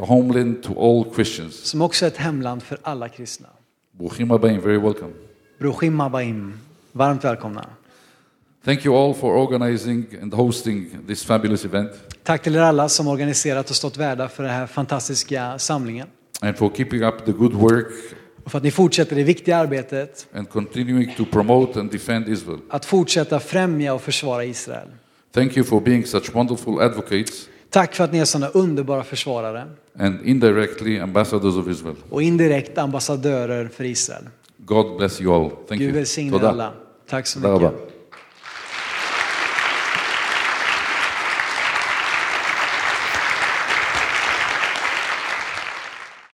a 0.00 0.04
homeland 0.06 0.62
to 0.62 0.72
all 0.80 1.14
Christians. 1.14 1.54
som 1.54 1.82
också 1.82 2.04
är 2.04 2.08
ett 2.08 2.16
hemland 2.16 2.62
för 2.62 2.78
alla 2.82 3.08
kristna. 3.08 3.48
Bruchim 3.98 4.30
Abayim, 4.30 4.60
very 4.60 4.78
welcome. 4.78 5.12
Bruchim 5.58 6.00
Abaim, 6.00 6.58
varmt 6.92 7.24
välkomna. 7.24 7.66
Thank 8.64 8.86
you 8.86 8.96
all 8.96 9.14
for 9.14 9.36
organizing 9.36 10.06
and 10.22 10.34
hosting 10.34 10.90
this 11.06 11.24
fabulous 11.24 11.64
event 11.64 11.90
Tack 12.22 12.42
till 12.42 12.56
er 12.56 12.60
alla 12.60 12.88
som 12.88 13.08
organiserat 13.08 13.70
och 13.70 13.76
stått 13.76 13.96
värda 13.96 14.28
för 14.28 14.42
den 14.42 14.52
här 14.52 14.66
fantastiska 14.66 15.58
samlingen 15.58 16.06
and 16.40 16.56
for 16.56 16.70
keeping 16.76 17.02
up 17.02 17.24
the 17.24 17.32
good 17.32 17.52
work 17.52 17.86
och 18.44 18.50
för 18.50 18.58
att 18.58 18.64
ni 18.64 18.70
fortsätter 18.70 19.16
det 19.16 19.22
viktiga 19.22 19.56
arbetet 19.56 20.26
and 20.34 20.48
continuing 20.48 21.14
to 21.16 21.24
promote 21.24 21.80
and 21.80 21.90
defend 21.92 22.28
Israel. 22.28 22.58
att 22.70 22.84
fortsätta 22.84 23.40
främja 23.40 23.94
och 23.94 24.02
försvara 24.02 24.44
Israel. 24.44 24.88
Thank 25.32 25.56
you 25.56 25.66
for 25.66 25.80
being 25.80 26.06
such 26.06 26.34
wonderful 26.34 26.80
advocates 26.80 27.48
Tack 27.74 27.94
för 27.94 28.04
att 28.04 28.12
ni 28.12 28.18
är 28.18 28.24
sådana 28.24 28.48
underbara 28.48 29.04
försvarare. 29.04 29.66
And 29.98 30.18
indirectly 30.24 30.98
ambassadors 30.98 31.56
of 31.56 31.68
Israel. 31.68 31.96
Och 32.10 32.22
indirekt 32.22 32.78
ambassadörer 32.78 33.68
för 33.68 33.84
Israel. 33.84 34.22
God 34.56 34.96
bless 34.96 35.20
you 35.20 35.34
all. 35.34 35.50
Thank 35.68 35.80
Gud 35.80 35.94
välsigne 35.94 36.48
alla. 36.48 36.72
Tack 37.08 37.26
så 37.26 37.38
mycket. 37.38 37.93